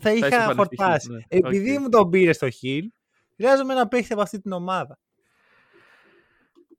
[0.00, 1.10] Θα είχα είσαι πάλι στη Hill, χορτάσει.
[1.12, 1.18] ναι.
[1.28, 1.80] Επειδή Οκ.
[1.80, 2.82] μου τον πήρε στο Hill,
[3.36, 4.98] χρειάζομαι ένα παίχτη από αυτή την ομάδα.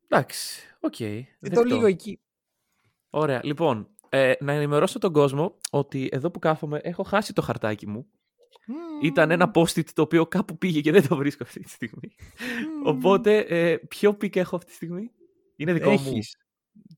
[0.08, 1.00] Εντάξει, οκ.
[1.00, 1.64] Ε, το δεκτό.
[1.64, 2.20] λίγο εκεί.
[3.10, 3.40] Ωραία.
[3.44, 8.08] Λοιπόν, ε, να ενημερώσω τον κόσμο ότι εδώ που κάθομαι έχω χάσει το χαρτάκι μου.
[9.02, 12.16] Ήταν ένα post-it το οποίο κάπου πήγε και δεν το βρίσκω αυτή τη στιγμή.
[12.84, 15.12] Οπότε, ε, ποιο pick έχω αυτή τη στιγμή;
[15.56, 15.96] Είναι δικό μου.
[15.96, 16.38] Έχεις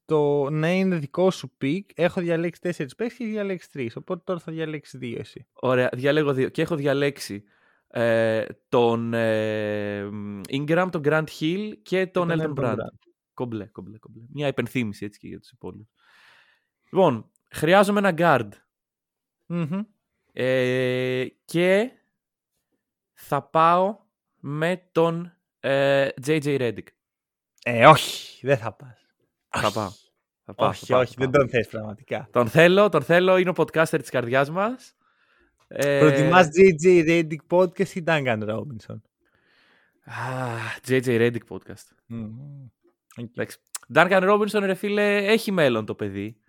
[0.05, 1.89] το να είναι δικό σου pick.
[1.95, 3.95] Έχω διαλέξει τέσσερις παίχτες και έχεις διαλέξει τρεις.
[3.95, 5.47] Οπότε τώρα θα διαλέξεις δύο εσύ.
[5.53, 6.49] Ωραία, διαλέγω δύο.
[6.49, 7.43] Και έχω διαλέξει
[7.87, 10.09] ε, τον ε,
[10.49, 12.73] Ingram, τον Grant Hill και τον τον Elton Elton Brand.
[12.73, 12.97] Brand.
[13.33, 14.23] Κομπλέ, κομπλέ, κομπλέ.
[14.33, 15.93] Μια υπενθύμηση έτσι και για τους υπόλοιπους.
[16.91, 18.49] Λοιπόν, χρειάζομαι ένα guard.
[19.45, 19.81] Μμμ.
[20.39, 21.91] Ε, και
[23.13, 23.97] θα πάω
[24.39, 26.87] με τον ε, JJ Redick.
[27.63, 29.05] Ε, όχι, δεν θα πας.
[29.49, 29.89] Θα πάω.
[30.45, 31.41] Θα πάω, Όχι, θα πάω, όχι, θα δεν πάω.
[31.41, 32.27] τον θες πραγματικά.
[32.31, 33.37] Τον θέλω, τον θέλω.
[33.37, 34.95] Είναι ο podcaster της καρδιάς μας.
[35.67, 39.01] Ε, Προτιμάς JJ Redick podcast ή Duncan Robinson;
[40.03, 40.15] Α,
[40.87, 41.85] JJ Redick podcast.
[42.05, 42.67] Μμμ.
[43.17, 43.29] Οκ.
[43.29, 43.57] Εντάξει.
[43.93, 46.41] Duncan Robinson, ρε φίλε, έχει μέλλον το παιδί.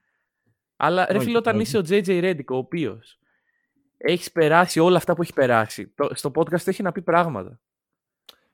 [0.77, 1.63] Αλλά ρε Όχι, φίλε, όταν όχι.
[1.63, 3.19] είσαι ο JJ Redick, ο οποίος
[3.99, 7.61] έχεις περάσει όλα αυτά που έχει περάσει, το, στο podcast έχει να πει πράγματα.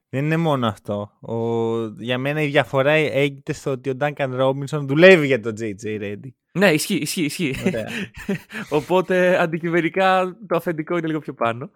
[0.09, 1.11] Δεν είναι μόνο αυτό.
[1.21, 1.87] Ο...
[1.87, 6.35] Για μένα η διαφορά έγινε στο ότι ο Duncan Robinson δουλεύει για τον JJ Redick.
[6.53, 7.55] Ναι, ισχύει, ισχύει, ισχύει.
[7.67, 7.89] Ωραία.
[8.79, 11.71] Οπότε αντικειμενικά το αφεντικό είναι λίγο πιο πάνω.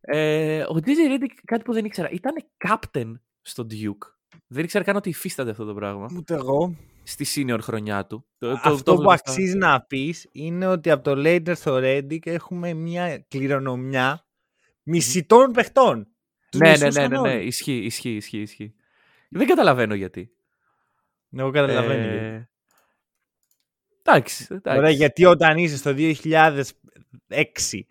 [0.00, 2.34] Ε, ο DJ Redick, κάτι που δεν ήξερα, ήταν
[2.68, 4.15] captain στο Duke.
[4.46, 6.76] Δεν ήξερα καν ότι υφίσταται αυτό το πράγμα Ούτε εγώ.
[7.02, 8.26] στη senior χρονιά του.
[8.38, 11.52] Το, το- Αυτό το που έβλεπα στα- αξίζει να πεις είναι ότι από το Later
[11.56, 14.26] στο Redick έχουμε μια κληρονομιά
[14.82, 16.08] μισητών παιχτών.
[16.50, 17.44] Τους Ναι, ναι, μισούς ναι, ναι, ναι, όλους.
[17.44, 18.74] ισχύει, ισχύει, ισχύει, ισχύει.
[19.30, 20.30] Δεν καταλαβαίνω γιατί.
[21.36, 22.02] Εγώ καταλαβαίνω.
[22.02, 22.48] Ε, γιατί.
[24.02, 24.78] Εντάξει, εντάξει.
[24.78, 27.86] Ωραία, γιατί όταν είσαι στο 2006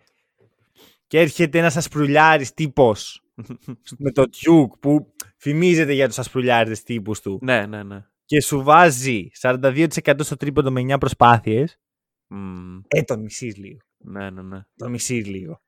[1.08, 3.24] και έρχεται ένας ασπρουλιάρης τύπος
[4.04, 8.06] με το Duke που φημίζεται για τους ασπρουλιάριδες τύπους του ναι, ναι, ναι.
[8.26, 11.80] και σου βάζει 42% στο τρίποντο με 9 προσπάθειες,
[12.28, 13.80] Μμμ, ε, τον μισείς λίγο.
[13.98, 14.60] ναι, ναι, ναι.
[14.76, 15.62] Τον μισείς λίγο.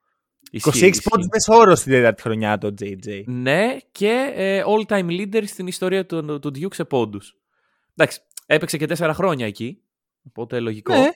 [0.52, 1.10] Ισχύει, 26 ισχύει.
[1.10, 3.24] πόντους μες όρος στην τέταρτη χρονιά το JJ.
[3.26, 7.36] Ναι, και ε, all-time leader στην ιστορία του, του Duke σε πόντους.
[7.96, 9.82] Εντάξει, έπαιξε και τέσσερα χρόνια εκεί.
[10.24, 10.94] Οπότε λογικό.
[10.94, 11.10] Ναι.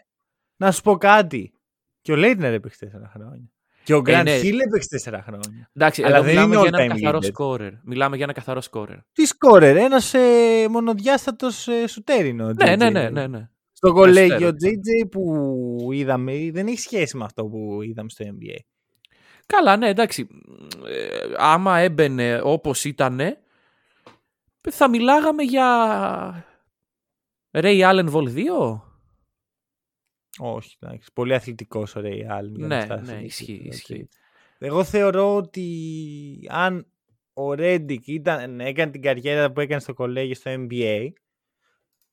[0.56, 1.54] Να σου πω κάτι.
[2.02, 3.52] Και ο Λέιτνερ έπαιξε 4 χρόνια.
[3.84, 4.40] Και ο Grant ναι.
[4.44, 5.70] Hill έπαιξε 4 χρόνια.
[5.74, 7.26] Εντάξει, Αλλά εδώ δεν μιλάμε είναι για έναν all-time καθαρό leader.
[7.26, 7.72] σκόρερ.
[7.84, 8.98] Μιλάμε για ένα καθαρό σκόρερ.
[9.14, 12.78] Τι σκόρερ, ένας ε, μονοδιάστατος ε, σουτέρ είναι ο Ναι, JJ.
[12.78, 13.50] ναι, ναι, ναι, ναι.
[13.74, 14.54] Στο κολέγιο Αστέρω.
[15.04, 18.60] JJ που είδαμε δεν έχει σχέση με αυτό που είδαμε στο NBA.
[19.46, 20.28] Καλά, ναι, εντάξει.
[20.88, 21.08] Ε,
[21.38, 23.38] άμα έμπαινε όπως ήτανε,
[24.72, 26.46] θα μιλάγαμε για
[27.52, 28.82] Ray Allen Vol 2.
[30.40, 31.10] Όχι, εντάξει.
[31.14, 32.52] Πολύ αθλητικός ο Ray Allen.
[32.56, 33.94] για να Ναι, φτάσει ναι, στο ισχύει, επίπεδο, ισχύει.
[33.94, 34.08] έτσι.
[34.58, 36.86] Εγώ θεωρώ ότι αν
[37.34, 41.08] ο Ρέντικ ήταν, έκανε την καριέρα που έκανε στο κολέγιο στο NBA,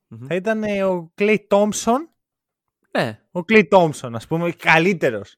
[0.09, 0.27] Μμμ.
[0.27, 2.11] θα ήταν ε, ο Κλέι Τόμψον,
[2.99, 5.37] Ναι, ο Κλέι Τόμψον, ας πούμε, καλύτερος.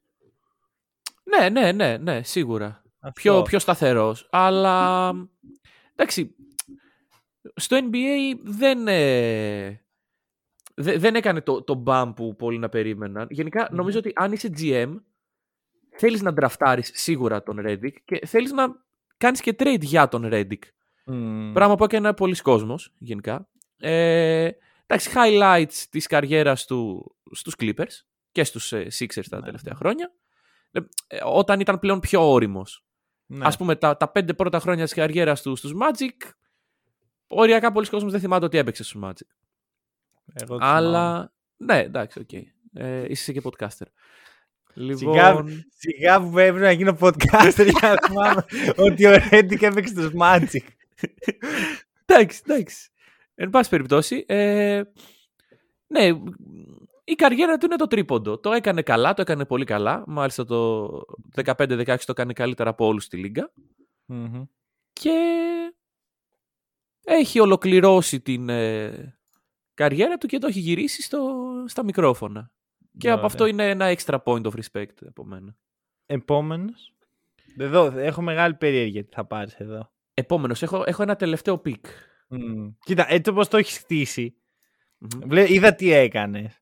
[1.25, 2.83] ναι, ναι, ναι, ναι, σίγουρα.
[3.01, 3.21] Αυτό.
[3.21, 4.29] Πιο, πιο σταθερός.
[4.31, 5.09] Αλλά,
[5.95, 6.35] εντάξει,
[7.55, 9.81] στο NBA δεν, ε,
[10.81, 13.27] δε- δεν έκανε το, το μπαμ που πολλοί να περίμεναν.
[13.31, 13.77] Γενικά, Μμμ.
[13.77, 14.95] νομίζω ότι αν είσαι GM,
[15.97, 18.67] θέλεις να ντραφτάρεις σίγουρα τον Reddick και θέλεις να
[19.17, 20.63] κάνεις και trade για τον Reddick.
[21.05, 21.53] Μμμ.
[21.53, 23.49] Πράγμα που έκανε πολλοί κόσμος, γενικά.
[23.79, 24.51] Ε,
[24.87, 29.45] εντάξει, highlights της καριέρας του στους Clippers και στους ε, Sixers τα Ναι.
[29.45, 30.13] τελευταία χρόνια.
[30.73, 32.85] Ε, ε, όταν ήταν πλέον πιο ώριμος.
[33.27, 33.45] Ναι.
[33.47, 36.31] Ας πούμε, τα, τα πέντε πρώτα χρόνια της καριέρας του στους Magic,
[37.27, 39.27] οριακά πολύς κόσμος δεν θυμάται ότι έπαιξε στους Magic.
[40.35, 40.77] Εγώ το θυμάμαι.
[40.77, 42.33] Αλλά, ναι, εντάξει, οκ.
[42.73, 43.87] Ε, είσαι και podcaster.
[44.75, 45.45] Λοιπόν, Σιγά,
[45.77, 48.45] σιγά που πρέπει να γίνω podcaster για να θυμάμαι
[48.89, 50.67] ότι ο Redick έπαιξε στους Magic.
[52.07, 52.91] εντάξει, εντάξει.
[53.35, 54.83] Εν πάση περιπτώσει, ε,
[55.87, 56.09] ναι,
[57.05, 58.39] η καριέρα του είναι το τρίποντο.
[58.39, 60.05] Το έκανε καλά, το έκανε πολύ καλά.
[60.07, 60.89] Μάλιστα το
[61.45, 63.53] 15-16 το έκανε καλύτερα από όλους στη Λίγκα.
[64.05, 64.43] Μμμ.
[64.93, 65.11] Και
[67.05, 69.20] έχει ολοκληρώσει την ε,
[69.81, 71.35] καριέρα του και το έχει γυρίσει στο,
[71.67, 72.53] στα μικρόφωνα.
[72.99, 73.27] Και από Ωραία.
[73.27, 75.57] αυτό είναι ένα extra point of respect από μένα.
[76.07, 76.95] Επόμενος.
[77.57, 79.93] Εδώ, έχω μεγάλη περιέργεια τι θα πάρεις εδώ.
[80.15, 81.81] Επόμενος, έχω, έχω ένα τελευταίο pick.
[82.29, 82.69] Μμ.
[82.85, 84.37] Κοίτα, έτσι όπως το έχεις χτίσει,
[84.99, 85.29] Μμμ.
[85.29, 86.60] βλέ, είδα τι έκανες.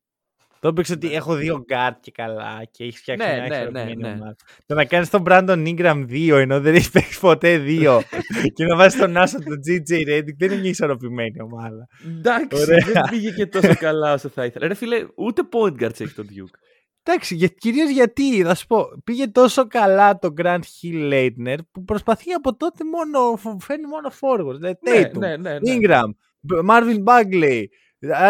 [0.60, 3.96] Το έπαιξες ότι έχω δύο γκάρτ και καλά και έχεις φτιάξει Ναι, μια ναι, ισορροπημένη
[3.96, 4.14] ναι, ναι.
[4.14, 4.36] ομάδα.
[4.66, 8.00] Το να κάνεις τον Brandon Ingram 2 ενώ δεν έχεις παίξει ποτέ 2
[8.54, 11.86] και να βάζεις τον Άσο τον JJ Redick δεν είναι μια ισορροπημένη ομάδα.
[12.18, 12.78] Εντάξει, Ωραία.
[12.92, 14.66] δεν πήγε και τόσο καλά όσο θα ήθελα.
[14.68, 16.58] Ρε φίλε, ούτε point guards έχει το Duke.
[17.02, 21.84] Εντάξει, για, κυρίως γιατί, θα σου πω, πήγε τόσο καλά το Grant Hill Laettner που
[21.84, 24.56] προσπαθεί από τότε μόνο, φ- φέρνει μόνο forwards.
[24.56, 25.58] Δηλαδή ναι, Tatum, ναι, ναι, ναι.
[25.76, 26.08] Ingram,
[26.52, 27.62] B- Marvin Bagley,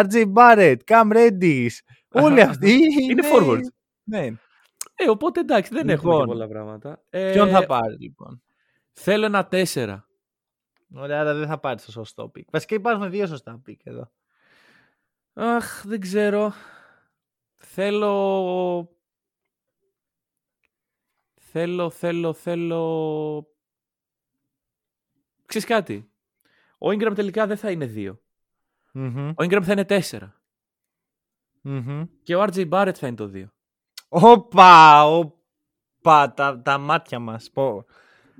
[0.01, 1.75] RJ Barrett, Cam Reddish,
[2.11, 2.79] Όλοι αυτοί.
[3.11, 3.61] είναι forward.
[4.03, 4.27] Ναι.
[4.95, 6.33] Ε, οπότε εντάξει, δεν λοιπόν, έχουμε και λοιπόν.
[6.35, 7.03] πολλά πράγματα.
[7.09, 8.41] Ε, ποιον θα πάρει, λοιπόν;
[8.93, 10.07] Θέλω ένα τέσσερα.
[10.93, 12.47] Ωραία, αλλά δεν θα πάρεις το σωστό pick.
[12.51, 14.11] Βασικά υπάρχουν δύο σωστά pick εδώ.
[15.33, 16.53] Αχ, δεν ξέρω.
[17.57, 18.97] Θέλω.
[21.35, 23.47] Θέλω, θέλω, θέλω.
[25.45, 26.11] Ξέρεις κάτι;
[26.77, 28.21] Ο Ingram τελικά δεν θα είναι δύο.
[28.93, 29.33] Mm-hmm.
[29.35, 30.38] Ο Ingram θα είναι 4.
[32.23, 33.43] Και ο RJ Barrett θα είναι το 2.
[34.09, 37.51] Όπα, όπα, τα, τα μάτια μας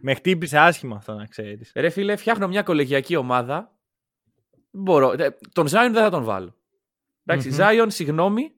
[0.02, 1.72] Με χτύπησε άσχημα αυτό να ξέρεις.
[1.76, 3.72] Ρε φίλε, φτιάχνω μια κολεγιακή ομάδα.
[4.72, 5.16] Μπορώ.
[5.54, 6.56] Τον Zion δεν θα τον βάλω.
[7.26, 7.84] Εντάξει, mm-hmm.
[7.84, 8.52] Zion, συγγνώμη.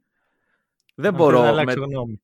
[0.95, 1.51] Δεν Αν μπορώ.
[1.51, 1.74] Να με...
[1.74, 2.22] γνώμη.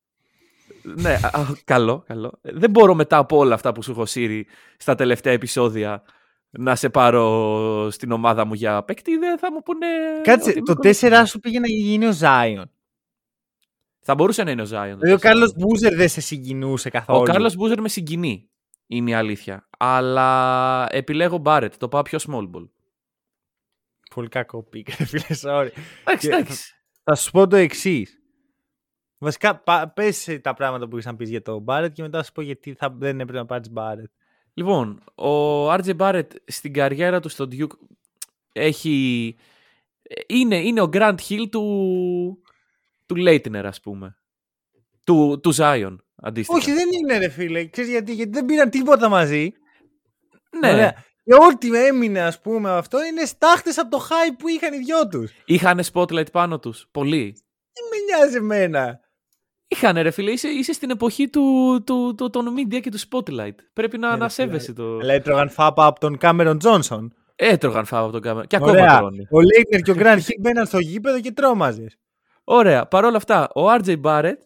[0.84, 2.40] ναι, α, καλό, καλό.
[2.42, 6.04] Ε, δεν μπορώ μετά από όλα αυτά που σου έχω σύρει στα τελευταία επεισόδια
[6.50, 9.18] να σε πάρω στην ομάδα μου για παίκτη.
[9.18, 9.88] Δεν θα μου πούνε.
[10.24, 11.24] Κάτσε, ότι είμαι το κολέγιος.
[11.24, 12.64] 4 σου πήγε να γίνει ο Zion.
[14.00, 14.70] Θα μπορούσε να είναι ο Zion.
[14.70, 15.18] το Δηλαδή ο τέσσερα.
[15.20, 17.20] Κάρλος Μπούζερ δεν σε συγκινούσε καθόλου.
[17.20, 18.50] Ο Κάρλος Μπούζερ με συγκινεί.
[18.88, 19.68] Είναι η αλήθεια.
[19.78, 21.74] Αλλά επιλέγω Μπάρετ.
[21.78, 22.70] Το πάω πιο small ball.
[24.16, 25.68] Πολύ κακό pick, ρε φίλε, sorry.
[26.02, 26.74] Εντάξει, Και- εντάξει.
[27.04, 28.20] Θα σου πω το εξής.
[29.18, 32.32] Βασικά, πες τα πράγματα που έχεις να πεις για το Μπάρετ και μετά θα σου
[32.32, 34.12] πω γιατί θα, δεν έπρεπε να πάρεις Μπάρετ.
[34.58, 37.78] Λοιπόν, ο RJ Barrett στην καριέρα του στο Duke
[38.54, 39.36] έχει...
[40.28, 41.64] Είναι, είναι ο Grant Hill του,
[43.06, 44.18] του Laettner, ας πούμε.
[45.06, 46.58] Του, του Zion, αντίστοιχα.
[46.58, 47.68] Όχι, δεν είναι, ρε φίλε.
[47.68, 49.52] Ξέρεις γιατί, γιατί δεν πήραν τίποτα μαζί.
[50.60, 50.74] ναι.
[50.74, 51.06] Ωραία.
[51.24, 55.08] Και ό,τι έμεινε, ας πούμε, αυτό είναι στάχτες από το hype που είχαν οι δυο
[55.08, 55.32] τους.
[55.46, 56.88] Είχανε spotlight πάνω τους.
[56.92, 57.34] Πολύ.
[57.74, 59.00] Τι με νοιάζει εμένα.
[59.68, 63.56] Είχανε ρε φίλε, είσαι, είσαι στην εποχή του, του, του, των media και του spotlight.
[63.74, 64.98] Πρέπει να Ναι, ρε ανασέβεσαι το...
[64.98, 67.14] Αλλά έτρωγαν φάπα από τον Κάμερον Τζόνσον.
[67.36, 68.46] Έτρωγαν φάβα από τον κάμερα.
[68.46, 68.98] Και ακόμα Ωραία.
[68.98, 69.28] τρώνε.
[69.32, 71.98] Ο Λέιτνερ και ο Γκραντ Χιλ μπαίναν στο γήπεδο και τρόμαζες.
[72.44, 72.86] Ωραία.
[72.88, 74.38] Παρ' όλα αυτά, ο RJ Barrett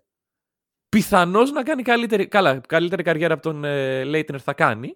[0.89, 4.95] πιθανώς να κάνει καλύτερη, καλά, καλύτερη καριέρα από τον ε, Leitner θα κάνει.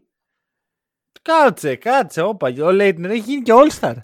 [1.22, 2.54] Κάτσε, κάτσε, όπα.
[2.62, 3.96] Ο Λέιτνερ έχει γίνει και All-Star.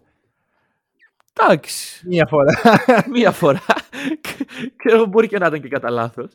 [1.33, 2.07] Εντάξει.
[2.07, 2.53] Μία φορά.
[3.13, 3.63] Μία φορά.
[4.77, 6.31] και μπορεί και να ήταν και κατά λάθος.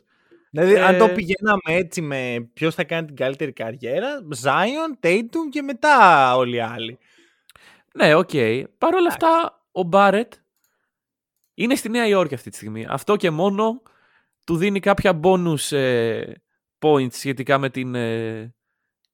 [0.49, 4.07] δηλαδή, αν το Ε, πηγαίναμε έτσι με ποιος θα κάνει την καλύτερη καριέρα,
[4.43, 6.97] Zion, Tatum και μετά όλοι οι άλλοι.
[7.93, 8.29] Ναι, οκ.
[8.77, 10.33] Παρ' όλα αυτά, ο Μπάρετ
[11.53, 12.85] είναι στη Νέα Υόρκη αυτή τη στιγμή.
[12.89, 13.81] Αυτό και μόνο
[14.43, 16.31] του δίνει κάποια bonus ε,
[16.79, 18.55] points σχετικά με, την, ε,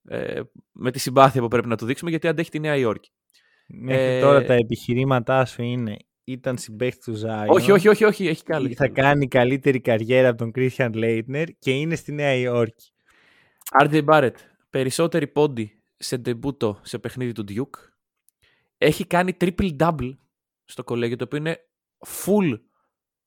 [0.07, 3.11] ε, με τη συμπάθεια που πρέπει να του δείξουμε γιατί αντέχει τη Νέα Υόρκη.
[3.67, 7.47] Μέχρι Ε, τώρα τα επιχειρήματά σου είναι ήταν συμπαίχτης του Zion.
[7.47, 8.65] Όχι, όχι, όχι, όχι, έχει κι άλλο.
[8.65, 9.09] έχει Θα κι άλλο.
[9.09, 12.91] κάνει καλύτερη καριέρα από τον Christian Laettner και είναι στη Νέα Υόρκη.
[13.83, 14.35] RJ Barrett,
[14.69, 17.79] περισσότερη πόντι σε ντεμπούτο σε παιχνίδι του Duke.
[18.77, 20.11] Έχει κάνει triple-double
[20.65, 21.57] στο κολέγιο, το οποίο είναι
[22.25, 22.59] full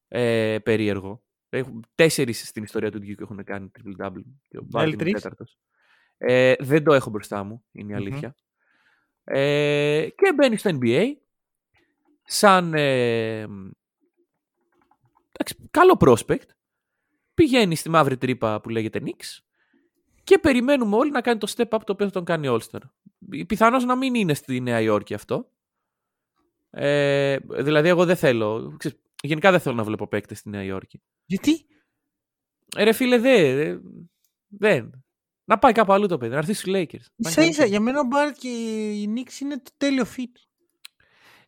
[0.09, 1.25] ε, περίεργο.
[1.49, 4.23] Έχουν τέσσερις στην ιστορία του Duke έχουν κάνει triple-double.
[4.49, 5.13] Και ο Barrett είναι ο τρεις.
[5.13, 5.59] τέταρτος.
[6.19, 8.07] Ε, δεν το έχω μπροστά μου, είναι η Μμμ.
[8.07, 8.35] αλήθεια.
[9.29, 11.05] Ε, και μπαίνει στο NBA
[12.25, 13.41] σαν ε,
[15.33, 16.47] εντάξει, καλό prospect.
[17.35, 19.39] Πηγαίνει στη μαύρη τρύπα που λέγεται Knicks
[20.25, 22.81] και περιμένουμε όλοι να κάνει το step up το οποίο θα τον κάνει All-Star.
[23.47, 25.51] Πιθανώς να μην είναι στη Νέα Υόρκη αυτό.
[26.71, 31.03] Ε, δηλαδή εγώ δεν θέλω, ξέρεις, γενικά δεν θέλω να βλέπω παίκτες στη Νέα Υόρκη.
[31.25, 31.67] Γιατί;
[32.77, 33.57] Ε, ρε φίλε, δεν.
[33.57, 33.79] δε,
[34.47, 35.05] δεν.
[35.49, 37.07] Να πάει κάπου αλλού το παιδί, να έρθει στους Lakers.
[37.17, 38.49] Να Ίσα κάνει ίσα, για μένα ο Μπάρτ και
[38.93, 40.33] η Knicks είναι το τέλειο fit.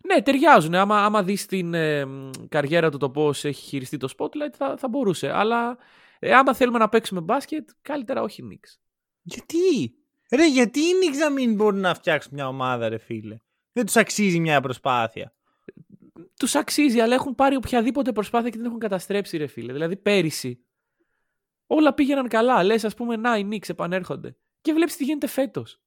[0.07, 0.75] Ναι, ταιριάζουν.
[0.75, 4.77] Άμα, άμα δεις την ε, μ, καριέρα του το πώς έχει χειριστεί το spotlight θα,
[4.79, 5.31] θα μπορούσε.
[5.31, 5.79] Αλλά
[6.19, 8.79] ε, άμα θέλουμε να παίξουμε μπάσκετ, καλύτερα όχι Knicks.
[9.23, 9.95] Γιατί;
[10.31, 13.37] Ρε, γιατί οι Knicks να μην μπορούν να φτιάξουν μια ομάδα, ρε φίλε;
[13.73, 15.33] Δεν τους αξίζει μια προσπάθεια.
[16.37, 19.73] Τους αξίζει, αλλά έχουν πάρει οποιαδήποτε προσπάθεια και την έχουν καταστρέψει, ρε φίλε.
[19.73, 20.63] Δηλαδή πέρυσι
[21.71, 22.63] όλα πήγαιναν καλά.
[22.65, 24.37] Λες, ας πούμε, να, οι Knicks επανέρχονται.
[24.61, 25.81] Και βλέπεις τι γίνεται φέτος.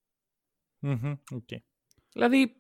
[0.80, 1.48] Μμμ, οκ.
[2.14, 2.56] Δηλαδή,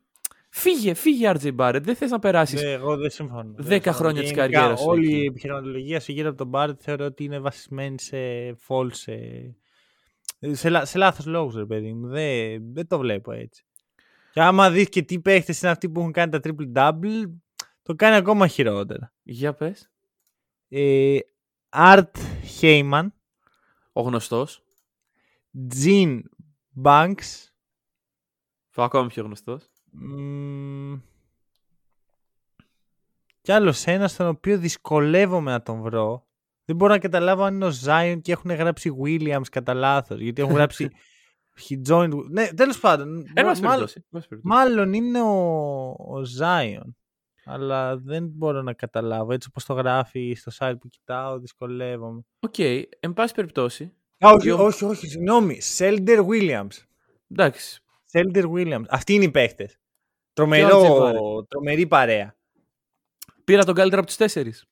[0.53, 1.79] Φύγε, φύγε RJ Barrett.
[1.83, 2.61] Δεν θες να περάσεις.
[2.61, 3.53] Ναι, εγώ δεν συμφωνώ.
[3.55, 3.97] Δεν Δέκα συμφωνώ.
[3.97, 5.21] χρόνια της Γενικά, καριέρας σου Όλη εκεί.
[5.21, 8.17] η επιχειρηματολογία σου γύρω από τον Μπάρτ θεωρώ ότι είναι βασισμένη σε
[8.67, 9.05] false.
[10.39, 12.07] ε, Σε, λα- σε λάθος λόγους, ρε παιδί μου.
[12.07, 13.65] Δεν, δεν το βλέπω έτσι.
[14.31, 17.31] Και άμα δεις και τι παίχτες είναι αυτοί που έχουν κάνει τα triple-double,
[17.81, 19.13] το κάνει ακόμα χειρότερα.
[19.23, 19.91] Για πες.
[20.69, 21.17] Ε,
[21.69, 22.11] Art
[22.61, 23.07] Heyman,
[23.93, 24.63] Ο γνωστός.
[25.83, 26.19] Gene
[26.83, 27.47] Banks,
[28.75, 29.69] Ο ακόμα πιο γνωστός.
[29.91, 30.95] μ,
[33.41, 36.25] κι άλλος ένας τον οποίο δυσκολεύομαι να τον βρω.
[36.65, 40.19] Δεν μπορώ να καταλάβω αν είναι ο Zion και έχουν γράψει Williams κατά λάθος.
[40.19, 40.89] Γιατί έχουν γράψει
[41.69, 42.13] he joined...
[42.29, 43.15] Ναι, τέλος πάντων.
[43.33, 43.93] Εν μ- πάση μάλλον, περιπτώσει.
[43.97, 44.55] εν πάση περιπτώσει.
[44.55, 45.35] μάλλον είναι ο,
[45.89, 46.89] ο Zion.
[47.45, 49.31] Αλλά δεν μπορώ να καταλάβω.
[49.33, 52.21] Έτσι όπως το γράφει στο site που κοιτάω, δυσκολεύομαι.
[52.39, 52.59] Οκ,
[52.99, 53.83] εν πάση περιπτώσει.
[54.25, 55.61] Α, όχι, Δύο- όχι, όχι, συγγνώμη.
[55.61, 56.85] Shelden Williams.
[57.31, 57.81] Εντάξει.
[58.05, 58.83] Shelden Williams.
[58.89, 59.71] Αυτοί είναι οι παίχτες.
[59.71, 61.17] Και ο Τρομερό, Τζεβάρη.
[61.47, 62.35] τρομερή παρέα.
[63.43, 64.65] Πήρα τον καλύτερο από τους τέσσερις.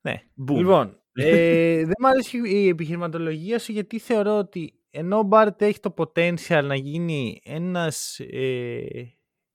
[0.00, 0.22] Ναι.
[0.48, 0.56] Boom.
[0.56, 5.80] Λοιπόν, ε, δεν μου αρέσει η επιχειρηματολογία σου γιατί θεωρώ ότι ενώ ο Μπάρτ έχει
[5.80, 8.82] το potential να γίνει ένας ε,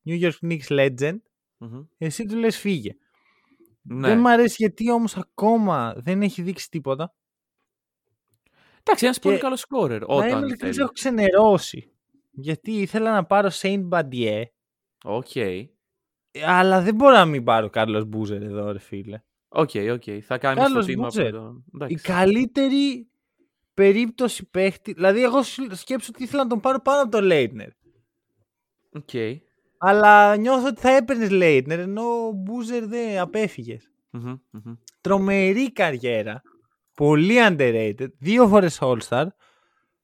[0.05, 1.17] New York Knicks legend,
[1.57, 1.83] Μμμ.
[1.97, 2.95] εσύ του λες φύγε.
[3.81, 4.07] Ναι.
[4.07, 7.13] Δεν μου αρέσει γιατί όμως ακόμα δεν έχει δείξει τίποτα.
[8.79, 9.99] Εντάξει, ένας Και- πολύ καλός σκόρερ.
[10.07, 10.79] να είμαι Όταν ειλικρινής, θέλει.
[10.83, 11.91] έχω ξενερώσει.
[12.31, 14.43] Γιατί ήθελα να πάρω Saint Bandier,
[15.03, 15.27] Οκ.
[16.45, 19.21] αλλά δεν μπορώ να μην πάρω Κάρλος Μπούζερ εδώ, ρε φίλε.
[19.47, 20.03] Οκ, οκ.
[20.25, 21.19] Θα κάνει Carlos το τίμημα Boozer.
[21.21, 21.63] από τον.
[21.67, 22.03] Η Εντάξει.
[22.03, 23.07] καλύτερη
[23.73, 24.93] περίπτωση παίχτη.
[24.93, 27.69] Δηλαδή, εγώ σου- σκέψω ότι ήθελα να τον πάρω πάνω από τον Λέιτνερ.
[28.95, 29.09] Οκ.
[29.85, 33.91] Αλλά νιώθω ότι θα έπαιρνες Λέιτνερ ενώ ο Μπούζερ δεν απέφυγες.
[34.09, 34.73] Μμμ, μμμ.
[35.01, 36.41] Τρομερή καριέρα.
[36.93, 38.07] Πολύ underrated.
[38.17, 39.25] Δύο φορές All-Star.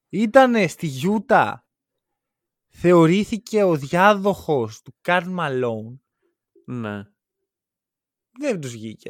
[0.10, 1.66] Ήταν στη Γιούτα.
[2.70, 6.02] Θεωρήθηκε ο διάδοχος του Καρλ Μαλόν.
[6.66, 7.04] Ναι.
[8.40, 9.10] Δεν τους βγήκε.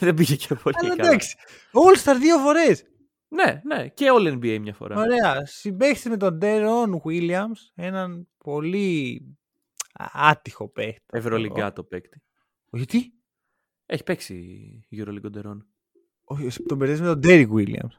[0.00, 1.08] Δεν πήγε και πολύ Αλλά καλά.
[1.08, 1.36] εντάξει.
[1.72, 2.84] All-Star δύο φορές.
[3.28, 3.88] Ναι, ναι.
[3.88, 4.96] Και All NBA μια φορά.
[4.96, 5.46] Ωραία.
[5.46, 9.22] Συμπαίχτη με τον Ντέρον Williams, έναν πολύ
[10.12, 11.02] άτυχο παίχτη.
[11.12, 12.22] Ευρωλυγκάτο παίκτη.
[12.72, 13.12] Γιατί;
[13.86, 14.58] Έχει παίξει
[14.92, 15.66] Euroleague Οντερών.
[16.24, 17.98] Όχι, εσύ τον μπερδεύεις με τον Derrick Williams.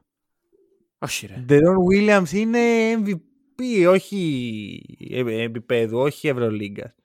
[1.00, 1.36] Όχι, ρε.
[1.36, 2.60] Ντέρον Williams είναι
[3.06, 6.96] MVP, όχι ε- επίπεδου, όχι Ευρωλίγκας.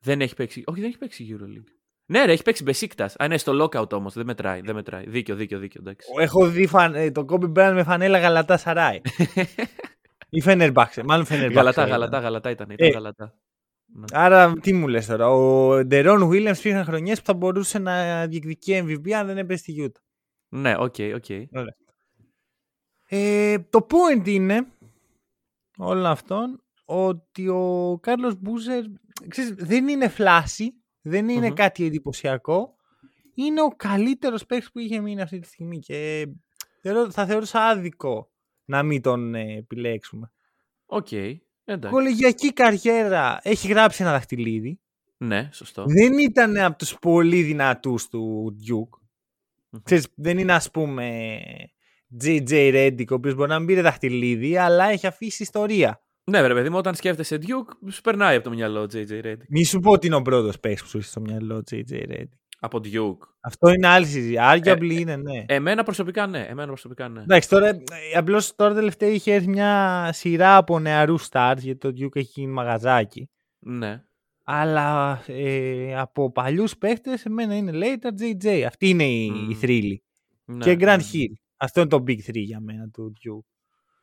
[0.00, 0.62] Δεν έχει παίξει.
[0.66, 1.72] Όχι, δεν έχει παίξει Euroleague.
[2.06, 3.16] Ναι, ρε, έχει παίξει Μπεσίκτας.
[3.18, 4.14] Α, ναι, στο lockout όμως.
[4.14, 4.60] Δεν μετράει.
[4.60, 5.04] Δεν μετράει.
[5.08, 5.80] Δίκιο, δίκιο, δίκιο.
[5.82, 6.08] Εντάξει.
[6.18, 9.00] Έχω δει φαν, ε, τον Kobe Bryant με φανέλα γαλατά Σαράι.
[10.30, 11.58] Ή Φενερμπάξε, μάλλον Φενερμπάξε.
[11.58, 11.92] γαλατά, ήταν.
[11.92, 12.70] γαλατά, γαλατά ήταν.
[12.70, 13.34] ήταν Ε, γαλατά.
[13.94, 14.04] Ναι.
[14.12, 18.82] Άρα τι μου λες τώρα, ο Ντερόν Williams υπήρχαν χρονιές που θα μπορούσε να διεκδικεί
[18.84, 20.00] MVP αν δεν έπαιζε στη Utah.
[20.48, 21.28] Ναι, OK, OK.
[23.08, 24.66] Ε, το point είναι
[25.76, 28.84] όλων αυτών ότι ο Carlos Boozer
[29.28, 31.54] ξέρεις, δεν είναι flashy, δεν είναι Μμμ.
[31.54, 32.76] κάτι εντυπωσιακό.
[33.34, 36.28] Είναι ο καλύτερος παίκτης που είχε μείνει αυτή τη στιγμή και
[36.82, 38.30] θεωρώ- θα θεωρούσα άδικο
[38.64, 40.32] να μην τον ε, επιλέξουμε.
[40.86, 41.08] Οκ.
[41.70, 41.96] Εντάξει.
[41.96, 44.80] Κολεγιακή καριέρα έχει γράψει ένα δαχτυλίδι.
[45.16, 45.84] Ναι, σωστό.
[45.86, 48.98] Δεν ήταν από τους πολύ δυνατούς του Duke.
[49.70, 49.80] Μμμ.
[49.82, 51.30] Ξέρεις, δεν είναι ας πούμε
[52.22, 56.02] JJ Reddick, ο οποίος μπορεί να μην πήρε δαχτυλίδι, αλλά έχει αφήσει ιστορία.
[56.24, 59.48] Ναι, ρε παιδί μου, όταν σκέφτεσαι Duke, σου περνάει από το μυαλό JJ Reddick.
[59.48, 62.37] Μη σου πω ότι είναι ο πρώτος παίκτης που σου έχει στο μυαλό JJ Reddick.
[62.60, 63.28] Από Duke.
[63.40, 64.36] Αυτό είναι άλλη συζήτηση.
[64.40, 65.44] Arguably είναι, ναι.
[65.46, 66.40] Εμένα προσωπικά ναι.
[66.40, 67.20] Εμένα προσωπικά ναι.
[67.22, 67.82] Εντάξει, τώρα, ε,
[68.16, 72.52] απλώς τώρα τελευταία είχε έρθει μια σειρά από νεαρούς stars, γιατί το Duke έχει γίνει
[72.52, 73.30] μαγαζάκι.
[73.58, 74.02] Ναι.
[74.44, 78.62] Αλλά ε, από παλιούς παίχτες, εμένα είναι later JJ.
[78.66, 79.50] Αυτή είναι η, Μμμ.
[79.50, 80.02] η θρύλη.
[80.44, 80.64] ναι.
[80.64, 81.04] και Grant ναι.
[81.12, 81.32] Hill.
[81.56, 83.44] Αυτό είναι το big three για μένα του Duke.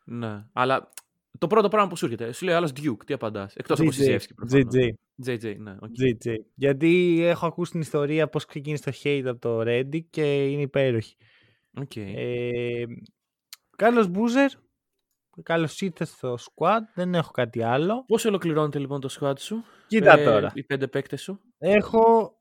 [0.05, 0.45] Ναι.
[0.53, 0.91] Αλλά
[1.37, 3.55] το πρώτο πράγμα που σου έρχεται, σου λέει άλλος Duke, τι απαντάς.
[3.55, 4.65] Εκτός από JJ, Σιζέφσκι προφανώς.
[4.75, 4.89] JJ.
[5.25, 5.71] JJ, ναι.
[5.71, 5.89] οκ.
[5.99, 6.35] JJ.
[6.55, 11.15] Γιατί έχω ακούσει την ιστορία πώς ξεκίνησε το hate από το Reddit και είναι υπέροχη.
[11.81, 11.95] Οκ.
[11.95, 12.83] Ε,
[13.77, 14.49] Κάρλος Μπούζερ.
[15.43, 16.79] Καλώς ήρθες στο squad.
[16.95, 18.03] Δεν έχω κάτι άλλο.
[18.07, 20.51] Πώς ολοκληρώνεται λοιπόν το squad σου, Κοίτα ε, τώρα.
[20.53, 22.33] οι πέντε παίκτες σου; Έχω...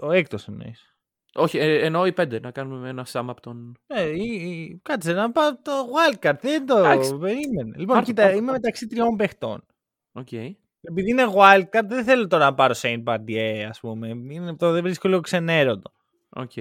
[0.00, 0.91] Ο έκτος εννοείς.
[1.34, 3.76] Όχι, ε, εννοώ οι πέντε, να κάνουμε ένα sum up των...
[3.86, 6.38] Ε, ή- ή- κάτσε να πάω το wildcard.
[6.40, 7.16] Δεν το Εντάξει.
[7.18, 7.76] περίμενε.
[7.76, 8.60] Λοιπόν, Πάρ' το, κοίτα, πάρ' το, είμαι πάρ' το.
[8.60, 9.64] μεταξύ τριών παιχτών.
[10.12, 10.32] Οκ.
[10.80, 14.08] Επειδή είναι wildcard, δεν θέλω τώρα να πάρω Shane Battier, ας πούμε.
[14.08, 15.92] Είναι, το δεν βρίσκω λίγο ξενέρωτο.
[16.28, 16.56] Οκ.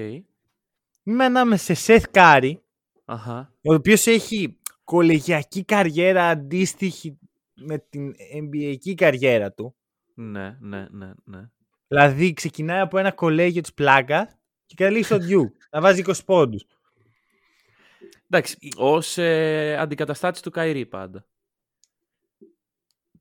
[1.03, 2.53] Είμαι ανάμεσα σε Seth Curry,
[3.05, 3.53] Αχα.
[3.63, 7.19] ο οποίος έχει κολεγιακή καριέρα αντίστοιχη
[7.53, 9.76] με την NBA καριέρα του.
[10.13, 11.49] Ναι, ναι, ναι, ναι.
[11.88, 14.36] Δηλαδή ξεκινάει από ένα κολέγιο της πλάκας
[14.76, 15.51] και καταλήγει στο Duke.
[15.72, 16.65] να βάζει 20 πόντους.
[18.30, 21.26] Εντάξει, ως ε, αντικαταστάτης του Καϊρή πάντα.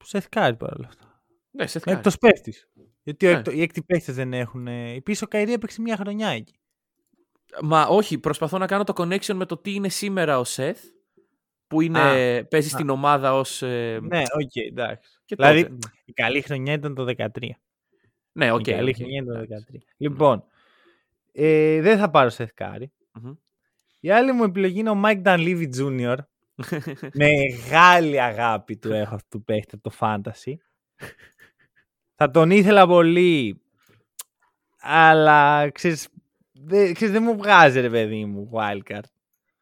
[0.07, 1.23] Seth Curry παρόλα αυτά.
[1.51, 1.93] Ναι, Seth Curry.
[1.97, 2.69] Εκτό παίχτης.
[3.03, 3.37] Γιατί ο Ναι.
[3.39, 4.67] έκτο- οι έκτοι παίχτες δεν έχουν.
[4.67, 6.55] ε, Επίση ο Καϊρή έπαιξε μια χρονιά εκεί.
[7.63, 10.79] Μα όχι, προσπαθώ να κάνω το connection με το τι είναι σήμερα ο Seth,
[11.67, 12.01] που είναι,
[12.39, 12.71] Α, παίζει α.
[12.71, 13.63] στην ομάδα ως...
[13.63, 15.11] ε, Ναι, οκ, εντάξει.
[15.25, 15.89] και δηλαδή τότε.
[16.05, 17.27] η καλή χρονιά ήταν το 13.
[18.33, 18.67] Ναι, οκ.
[18.67, 19.67] η καλή οκ, χρονιά ήταν το εντάξει.
[19.73, 19.95] 13.
[19.97, 20.45] Λοιπόν,
[21.33, 22.85] ε, δεν θα πάρω Seth Curry.
[23.13, 23.33] Μμμ.
[24.01, 26.17] Η άλλη μου επιλογή είναι ο Mike Dunleavy Jr.
[27.15, 30.53] Μεγάλη αγάπη του έχω αυτού του παίχτη από το Fantasy.
[32.15, 33.63] θα τον ήθελα πολύ,
[34.81, 36.09] αλλά ξέρεις,
[36.53, 39.05] δεν, ξέρεις, δεν μου βγάζει ρε παιδί μου wildcard.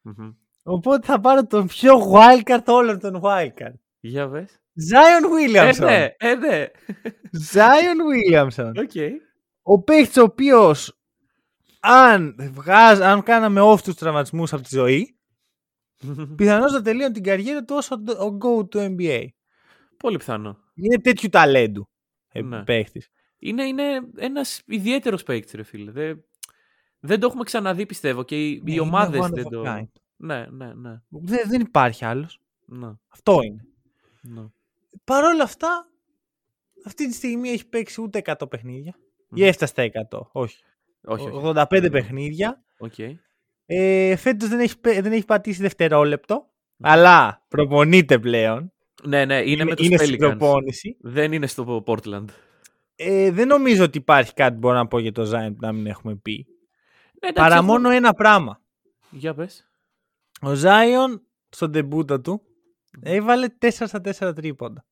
[0.01, 0.31] Μμμ.
[0.63, 3.73] Οπότε θα πάρω τον πιο wildcard όλων των wildcard.
[3.99, 4.59] Για πες.
[4.91, 5.85] Zion Ε, Williamson.
[5.85, 6.65] ναι, ε, ναι.
[7.53, 8.71] Zion Williamson.
[8.75, 9.21] Οκ.
[9.61, 10.98] Ο παίχτης ο οποίος
[11.79, 15.17] αν, βγάζ, αν κάναμε off τους τραυματισμούς από τη ζωή,
[16.35, 19.25] πιθανώς να τελείωνε την καριέρα του ως ο, ο GOAT του NBA.
[19.97, 20.57] Πολύ πιθανό.
[20.73, 21.89] Είναι τέτοιου ταλέντου
[22.31, 22.63] ε, Ναι.
[22.63, 23.09] παίχτης.
[23.39, 25.91] Είναι, είναι ένας ιδιαίτερος παίκτης, ρε φίλε.
[25.91, 26.23] Δεν,
[26.99, 28.23] δεν το έχουμε ξαναδεί, πιστεύω.
[28.23, 29.63] Και οι, Ναι, οι είναι ομάδες one of δεν a το...
[29.65, 29.87] kind.
[30.15, 31.01] Ναι, ναι, ναι.
[31.09, 32.39] Δεν, δεν υπάρχει άλλος.
[32.65, 33.65] ναι, Αυτό είναι.
[34.21, 34.45] ναι.
[35.03, 35.89] Παρ' όλα αυτά,
[36.85, 38.95] αυτή τη στιγμή έχει παίξει ούτε 100 παιχνίδια.
[39.29, 39.37] Μμ.
[39.37, 40.19] Ή έφτασε στα 100.
[40.31, 40.57] Όχι.
[41.03, 41.51] Όχι, όχι.
[41.71, 42.63] 85 παιχνίδια.
[42.77, 42.93] Οκ.
[43.65, 46.49] Ε, φέτος δεν έχει, πε- δεν έχει πατήσει δευτερόλεπτο.
[46.81, 48.71] Αλλά προπονείται πλέον.
[49.03, 50.19] Ναι, ναι, είναι, με τους είναι στην Pelicans.
[50.19, 50.97] προπόνηση.
[51.01, 52.25] Δεν είναι στο Portland.
[52.95, 55.71] Ε, δεν νομίζω ότι υπάρχει κάτι που μπορώ να πω για το Zion που να
[55.71, 56.45] μην έχουμε πει.
[57.21, 58.61] Ναι, εντάξει, Παρά έχω- μόνο ένα πράγμα.
[59.09, 59.69] Για πες.
[60.41, 61.19] Ο Zion
[61.49, 62.41] στο ντεμπούτο του
[63.01, 64.85] έβαλε 4 στα 4 τρίποντα.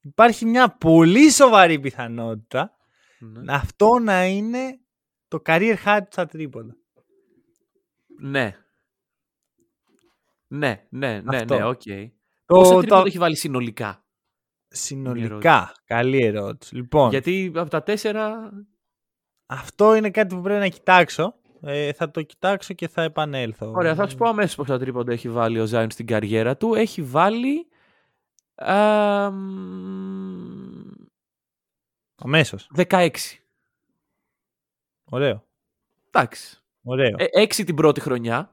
[0.00, 2.75] Υπάρχει μια πολύ σοβαρή πιθανότητα
[3.18, 3.52] Ναι.
[3.54, 4.80] αυτό να είναι
[5.28, 6.76] το career high του στα τρίποντα.
[8.20, 8.56] Ναι.
[10.46, 11.56] Ναι, ναι, ναι, Αυτό.
[11.56, 11.82] ναι, οκ.
[12.46, 14.04] Το, Πόσα το- τρίποντα έχει βάλει συνολικά;
[14.68, 15.72] Συνολικά.
[15.84, 16.74] Καλή ερώτηση.
[16.74, 18.50] Λοιπόν, Γιατί από τα τέσσερα...
[19.46, 21.34] αυτό είναι κάτι που πρέπει να κοιτάξω.
[21.60, 23.70] Ε, θα το κοιτάξω και θα επανέλθω.
[23.70, 26.74] Ωραία, θα σου πω αμέσως πόσα τρίποντα έχει βάλει ο Ζάιον στην καριέρα του.
[26.74, 27.66] Έχει βάλει...
[28.54, 30.75] α, μ,
[32.26, 32.70] Αμέσως.
[32.76, 33.08] 16.
[35.04, 35.44] Ωραίο.
[36.10, 36.56] Εντάξει.
[36.82, 37.14] Ωραίο.
[37.18, 38.50] Ε, έξι την πρώτη χρονιά.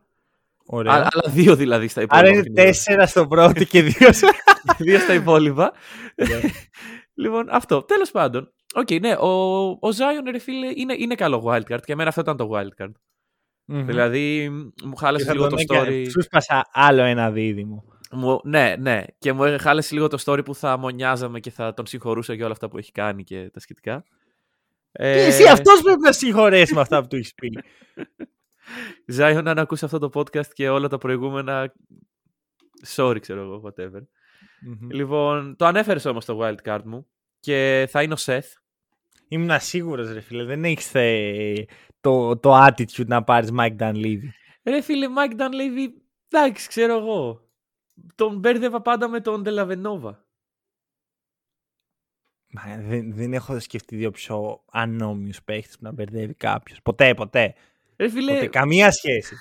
[0.65, 0.91] Ωραίο.
[0.91, 2.17] Α- αλλά δύο δηλαδή στα υπόλοιπα.
[2.27, 2.63] Άρα είναι παιχνίδια.
[2.63, 4.25] τέσσερα στο πρώτο και δύο σε...
[4.83, 5.73] δύο στα υπόλοιπα.
[6.15, 6.39] Ναι.
[7.23, 7.83] λοιπόν, αυτό.
[7.83, 8.51] Τέλος πάντων.
[8.75, 9.27] Οκ, ναι, ο,
[9.69, 12.91] ο Zion, ρε φίλε, είναι, είναι καλό wildcard και εμένα αυτό ήταν το wildcard.
[13.65, 13.85] Μμμ.
[13.85, 16.09] Δηλαδή, μου Και χάλασε θα λίγο τον το έκανε- story.
[16.11, 17.83] Σου σπάσα άλλο ένα δίδυμο.
[18.13, 19.03] Μου, ναι, ναι.
[19.17, 22.53] Και μου χάλασε λίγο το story που θα μονιάζαμε και θα τον συγχωρούσα για όλα
[22.53, 24.03] αυτά που έχει κάνει και τα σχετικά.
[24.91, 27.51] Ε, Εσύ αυτός πρέπει να συγχωρέσει με αυτά που του έχεις πει.
[29.17, 31.73] Zion, αν ακούσει αυτό το podcast και όλα τα προηγούμενα.
[32.95, 34.01] Sorry, ξέρω εγώ, whatever.
[34.61, 34.89] Μμμ.
[34.89, 37.07] Λοιπόν, το ανέφερες όμως το wildcard μου
[37.39, 38.51] και θα είναι ο Seth.
[39.27, 40.43] Ήμουν σίγουρος ρε φίλε.
[40.43, 41.65] Δεν έχεις ε,
[42.01, 44.27] το, το attitude να πάρεις Mike Dunleavy.
[44.63, 45.87] Ρε φίλε, Mike Dunleavy,
[46.29, 47.42] εντάξει, ξέρω εγώ.
[48.15, 50.25] Τον μπέρδευα πάντα με τον Ντελαβενόβα.
[52.47, 56.81] Μα, δεν, δεν έχω σκεφτεί δύο πιο ανώμιους παίχτες που να μπερδεύει κάποιος.
[56.81, 57.53] Ποτέ, ποτέ.
[57.97, 58.47] Ρε φίλε, Ποτέ.
[58.47, 59.35] Καμία σχέση.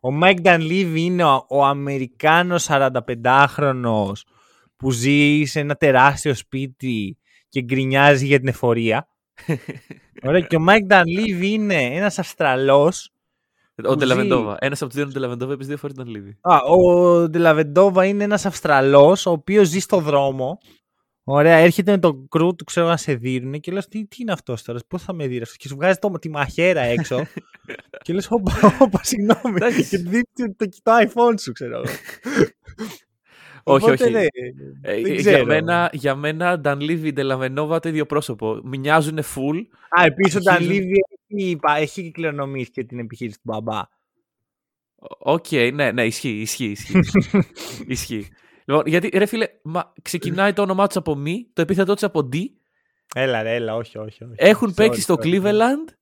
[0.00, 4.12] ο Mike Dunleavy είναι ο, ο Αμερικάνος 45χρονος
[4.76, 7.18] που ζει σε ένα τεράστιο σπίτι
[7.48, 9.08] και γκρινιάζει για την εφορία.
[10.26, 13.12] Ωραία, και ο Mike Dunleavy είναι ένας Αυστραλός
[13.76, 14.56] ο που Ντελαβεντόβα.
[14.60, 16.38] Ένας από τους δύο είναι ο Ντελαβεντόβα, επίσης δύο φορές τον Λίβι.
[16.40, 20.58] Α, ο Ντελαβεντόβα είναι ένας Αυστραλός ο οποίος ζει στο δρόμο.
[21.24, 24.32] Ωραία, έρχεται με τον crew του, ξέρω να σε δίνουν και λες τι, τι είναι
[24.32, 27.26] αυτός τώρα, πώς θα με δει αυτός;» Και σου βγάζει το, τη μαχαίρα έξω
[28.04, 29.54] και λες όπα, όπα, συγγνώμη.
[29.54, 29.88] Εντάξει.
[29.88, 31.84] και δείχνει το, το iPhone σου, ξέρω εγώ.
[33.62, 34.12] Όχι, Οπότε, όχι.
[34.12, 34.20] ναι,
[34.80, 35.44] Ε, δεν για, ξέρω.
[35.44, 38.60] μένα, για μένα, Dunleavy, Dellavedova το ίδιο πρόσωπο.
[38.64, 39.62] Μοιάζουν full.
[40.00, 43.80] Α, επίσης ο αρχίζουν- Dunleavy έχει, έχει κληρονομήσει και την επιχείρηση του μπαμπά.
[45.18, 46.98] Οκ, ναι, ναι, ισχύει, ισχύει, ισχύει.
[47.86, 48.28] ισχύει.
[48.64, 52.28] Λοιπόν, γιατί ρε φίλε, μα, ξεκινάει το όνομά τους από μη, το επίθετό τους από
[52.32, 52.36] D.
[53.14, 54.24] Έλα ρε, έλα, όχι, όχι.
[54.24, 54.34] όχι.
[54.36, 55.24] Έχουν Sorry, παίξει στο sorry.
[55.26, 55.94] Cleveland.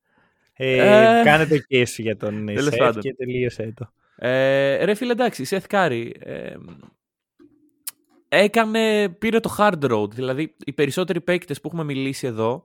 [0.52, 3.02] Ε, Ε, Κάνε το και σου για τον τέλος Σεφ πάντων.
[3.02, 3.92] και τελείωσε το.
[4.26, 6.10] Ε, ρε φίλε, εντάξει, Seth Curry.
[6.18, 6.54] Ε,
[8.32, 10.10] έκανε, πήρε το hard road.
[10.10, 12.64] Δηλαδή, οι περισσότεροι παίκτες που έχουμε μιλήσει εδώ,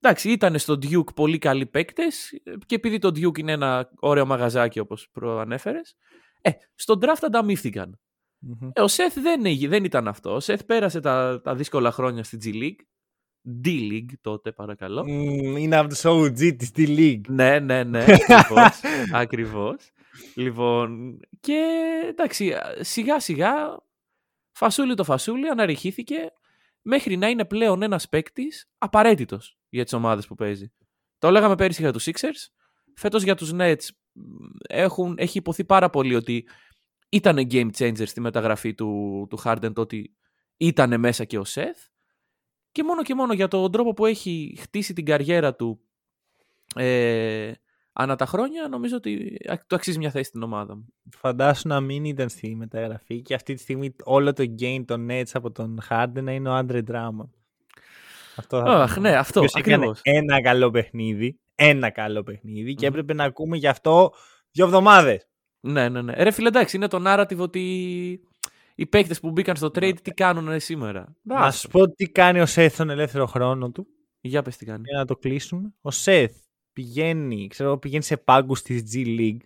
[0.00, 4.78] εντάξει, ήταν στο Duke πολύ καλοί παίκτες και επειδή το Duke είναι ένα ωραίο μαγαζάκι
[4.78, 5.96] όπως προανέφερες,
[6.42, 8.00] ε, στο draft ανταμείφθηκαν.
[8.38, 8.70] Μμμ.
[8.72, 10.34] Ε, ο Seth δεν, έγι- δεν ήταν αυτό.
[10.34, 12.84] Ο Seth πέρασε τα, τα δύσκολα χρόνια στη G League.
[13.64, 15.04] D-League τότε, παρακαλώ.
[15.08, 17.20] Μμμ, Είναι από τους OG της D-League.
[17.28, 18.80] Ναι, ναι, ναι, ακριβώς,
[19.12, 19.90] ακριβώς.
[20.34, 21.62] Λοιπόν, και
[22.08, 23.52] εντάξει, σιγά σιγά,
[24.60, 26.32] φασούλι το φασούλι, αναρριχήθηκε.
[26.82, 30.72] μέχρι να είναι πλέον ένας παίκτης απαραίτητος για τις ομάδες που παίζει.
[31.18, 32.52] Το λέγαμε πέρυσι για τους Sixers.
[32.94, 33.88] Φέτος για τους Nets
[34.68, 36.48] έχουν, έχει υποθεί πάρα πολύ ότι
[37.08, 40.16] ήταν game changer στη μεταγραφή του, του Harden το ότι
[40.56, 41.88] ήταν μέσα και ο Seth
[42.72, 45.80] και μόνο και μόνο για τον τρόπο που έχει χτίσει την καριέρα του
[46.74, 47.52] ε,
[47.92, 49.36] ανά τα χρόνια νομίζω ότι
[49.66, 50.86] το αξίζει μια θέση στην ομάδα μου.
[51.16, 55.30] Φαντάσου να μην ήταν στη μεταγραφή και αυτή τη στιγμή όλο το game των Nets
[55.32, 57.30] από τον Harden να είναι ο Άντρε Drummond.
[58.36, 60.00] Αυτό θα Αχ, ναι, αυτό ακριβώς.
[60.02, 64.12] Ένα καλό παιχνίδι, ένα καλό παιχνίδι και έπρεπε να ακούμε γι' αυτό
[64.50, 65.28] δύο εβδομάδες.
[65.60, 66.12] Ναι, ναι, ναι.
[66.12, 67.60] Ρε φίλε, εντάξει, είναι το narrative ότι
[68.74, 71.16] οι παίκτες που μπήκαν στο trade τι κάνουν σήμερα.
[71.22, 73.86] Να σου πω τι κάνει ο Σεθ στον ελεύθερο χρόνο του.
[74.20, 74.82] Για πες τι κάνει.
[74.84, 75.74] Για να το κλείσουμε.
[75.80, 76.36] Ο Σεθ
[76.72, 79.40] πηγαίνει, ξέρω, πηγαίνει σε πάγκους της G League.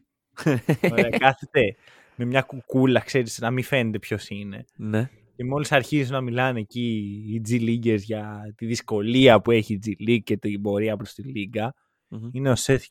[0.91, 1.77] Ωραία, κάθεται
[2.17, 4.65] με μια κουκούλα, ξέρεις, να μην φαίνεται ποιος είναι.
[4.77, 5.11] Ναι.
[5.37, 9.81] Και μόλις αρχίζουν να μιλάνε εκεί οι G Leaguers για τη δυσκολία που έχει η
[9.87, 11.75] G League και την πορεία προς τη λίγα,
[12.11, 12.29] mm-hmm.
[12.33, 12.85] είναι ο Σεθ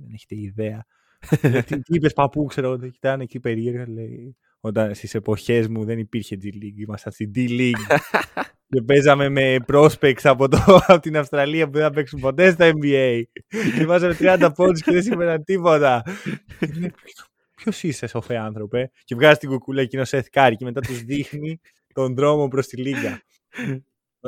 [0.00, 0.86] δεν έχετε ιδέα.
[1.84, 6.46] τι είπες παππού, ξέρω, κοιτάνε εκεί περίεργα, λέει, όταν στις εποχές μου δεν υπήρχε G
[6.46, 7.96] League, ήμασταν στην D League
[8.68, 12.70] και παίζαμε με prospects από, το, από την Αυστραλία που δεν θα παίξουν ποτέ στα
[12.74, 13.22] NBA
[13.76, 16.02] και βάζαμε 30 πόντους και δεν σημαίναν τίποτα.
[17.56, 21.60] Ποιος είσαι, σοφέ άνθρωπε, και βγάζει την κουκούλα εκείνος σε εθκάρι και μετά τους δείχνει
[21.92, 23.20] τον δρόμο προς τη λίγα.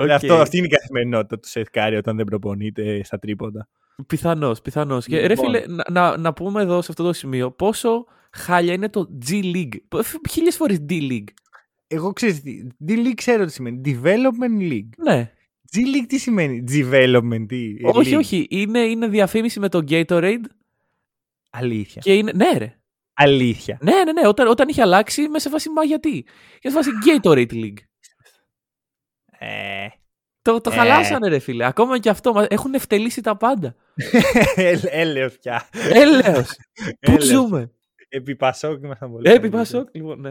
[0.00, 0.08] Okay.
[0.08, 1.68] Αυτό, αυτή είναι η καθημερινότητα του Σεθ
[1.98, 3.68] όταν δεν προπονείται στα τρίποτα.
[4.06, 5.06] Πιθανώς, πιθανώς.
[5.06, 5.44] Και ρε λοιπόν.
[5.44, 9.44] φίλε, να, να, να, πούμε εδώ σε αυτό το σημείο πόσο χάλια είναι το G
[9.44, 10.02] League.
[10.30, 11.28] Χίλιες φορές D League.
[11.86, 12.66] Εγώ ξέρω τι.
[12.86, 13.80] D League ξέρω τι σημαίνει.
[13.84, 14.88] Development League.
[14.96, 15.32] Ναι.
[15.72, 17.44] G League τι σημαίνει; Development.
[17.48, 18.46] Τι, όχι, όχι.
[18.50, 20.44] Είναι, είναι διαφήμιση με το Gatorade.
[21.50, 22.02] Αλήθεια.
[22.04, 22.76] Και είναι, ναι, ρε.
[23.14, 23.78] Αλήθεια.
[23.80, 24.28] Ναι, ναι, ναι.
[24.28, 26.24] Όταν, όταν είχε αλλάξει, με σε φάση μα γιατί;
[26.58, 27.78] Και σε φάση Gatorade League.
[29.38, 29.86] Ε,
[30.42, 30.74] το, το ε...
[30.74, 31.64] χαλάσανε ρε φίλε.
[31.66, 32.46] Ακόμα και αυτό.
[32.48, 33.74] Έχουν ευτελίσει τα πάντα.
[34.90, 35.68] Έλεος πια.
[35.92, 36.56] Έλεος.
[37.00, 37.70] Πού ζούμε;
[38.14, 39.30] Επί Πασόκ ήμασταν πολύ.
[39.30, 40.30] Επί Πασόκ, λοιπόν, ναι.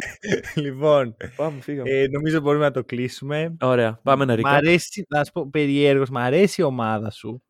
[0.64, 1.90] λοιπόν, πάμε, φύγαμε.
[1.90, 3.56] Ε, νομίζω μπορούμε να το κλείσουμε.
[3.60, 4.56] Ωραία, πάμε να ρίξουμε.
[4.56, 7.42] Μ' αρέσει, να σου πω περιέργως, μ' αρέσει η ομάδα σου.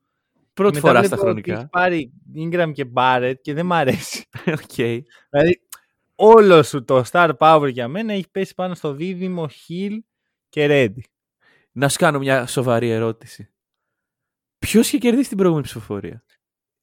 [0.53, 1.53] Πρώτη φορά στα χρονικά.
[1.53, 4.29] Έχεις πάρει Ingram και Barrett και δεν μ' αρέσει.
[4.59, 5.01] okay.
[5.31, 5.61] Δηλαδή,
[6.15, 9.99] όλο σου το star power για μένα έχει πέσει πάνω στο δίδυμο Hill
[10.49, 11.03] και Reddy.
[11.73, 13.51] Να σου κάνω μια σοβαρή ερώτηση.
[14.59, 16.25] Ποιος είχε κερδίσει την προηγούμενη ψηφοφορία;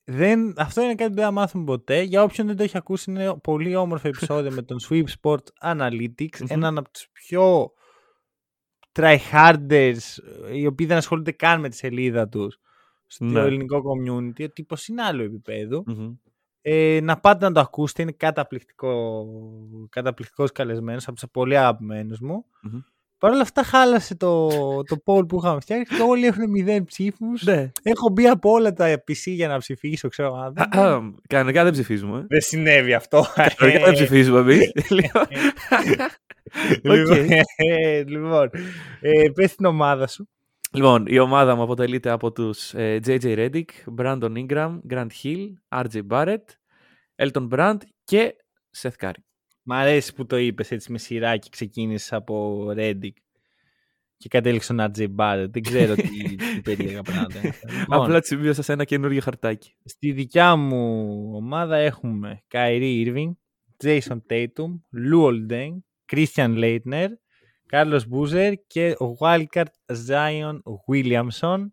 [0.10, 2.02] Δεν, αυτό είναι κάτι που δεν θα μάθουμε ποτέ.
[2.02, 6.48] Για όποιον δεν το έχει ακούσει, είναι πολύ όμορφο επεισόδιο με τον Sweep Sport Analytics,
[6.48, 7.72] έναν από τους πιο
[8.92, 9.98] tryharders,
[10.54, 12.60] οι οποίοι δεν ασχολούνται καν με τη σελίδα τους
[13.08, 13.40] στο ναι.
[13.40, 14.44] ελληνικό community.
[14.44, 15.24] Ο τύπος είναι άλλο
[16.62, 19.26] Ε, να πάτε να το ακούσετε, είναι καταπληκτικό,
[19.90, 22.46] καταπληκτικός καλεσμένος από τους πολύ αγαπημένους μου.
[23.20, 24.48] Παρ' όλα αυτά χάλασε το,
[24.84, 27.44] το poll που είχαμε φτιάξει και όλοι έχουν μηδέν ψήφους.
[27.44, 27.72] Ναι.
[27.84, 30.54] Έχω μπει από όλα τα PC για να ψηφίσω, ξέρω.
[31.28, 32.26] Κανονικά δεν ψηφίζουμε.
[32.28, 33.26] Δεν συνέβη αυτό.
[33.56, 34.72] Κανονικά δεν ψηφίζουμε εμείς.
[36.84, 37.22] λοιπόν,
[37.56, 38.50] ε, λοιπόν
[39.02, 40.30] ε, πες την ομάδα σου.
[40.72, 46.02] Λοιπόν, η ομάδα μου αποτελείται από τους ε, JJ Reddick, Brandon Ingram, Grant Hill, RJ
[46.10, 46.44] Barrett,
[47.16, 48.36] Elton Brand και
[48.82, 49.27] Seth Curry.
[49.70, 53.14] Μ' αρέσει που το είπες έτσι με σειρά και ξεκίνησες από Reddick
[54.18, 55.50] και κατέληξε στον RJ Barrett.
[55.50, 57.42] Δεν ξέρω τι, τι περίεργα πράγματα.
[57.44, 59.76] λοιπόν, Απλά τη σημείωσα σε ένα καινούργιο χαρτάκι.
[59.84, 63.32] Στη δικιά μου ομάδα έχουμε Kyrie Irving,
[63.84, 64.80] Jayson Tatum,
[65.12, 65.78] Luol Deng,
[66.12, 67.08] Christian Laettner,
[67.72, 69.72] Carlos Boozer και ο Wildcard
[70.08, 70.60] Zion
[70.92, 71.68] Williamson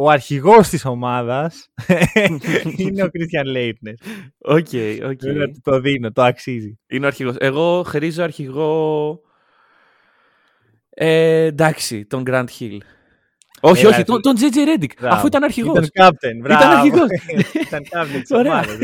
[0.00, 1.70] ο αρχηγός της ομάδας
[2.76, 3.94] είναι ο Christian Laettner.
[4.38, 4.66] Οκ,
[5.04, 5.20] οκ.
[5.62, 6.78] Το δίνω, το αξίζει.
[6.86, 7.34] Είναι ο αρχηγός.
[7.38, 9.20] Εγώ χρίζω αρχηγό...
[10.90, 12.78] Ε, εντάξει, τον Grant Hill.
[13.60, 15.86] Όχι, όχι, τον, τον JJ Redick, αφού ήταν αρχηγός.
[15.86, 16.62] Ήταν captain, μπράβο.
[16.62, 17.08] Ήταν αρχηγός.
[17.66, 18.78] ήταν captain της ομάδας.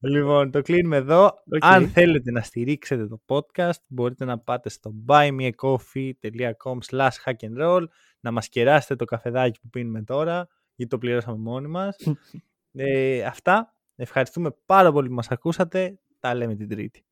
[0.00, 1.26] λοιπόν, το κλείνουμε εδώ.
[1.26, 1.58] Okay.
[1.60, 7.84] Αν θέλετε να στηρίξετε το podcast, μπορείτε να πάτε στο buymeacoffee.com slash hackandroll
[8.20, 11.96] να μας κεράσετε το καφεδάκι που πίνουμε τώρα, γιατί το πληρώσαμε μόνοι μας.
[12.72, 13.72] ε, αυτά.
[13.96, 15.98] Ευχαριστούμε πάρα πολύ που μας ακούσατε.
[16.18, 17.07] Τα λέμε την Τρίτη.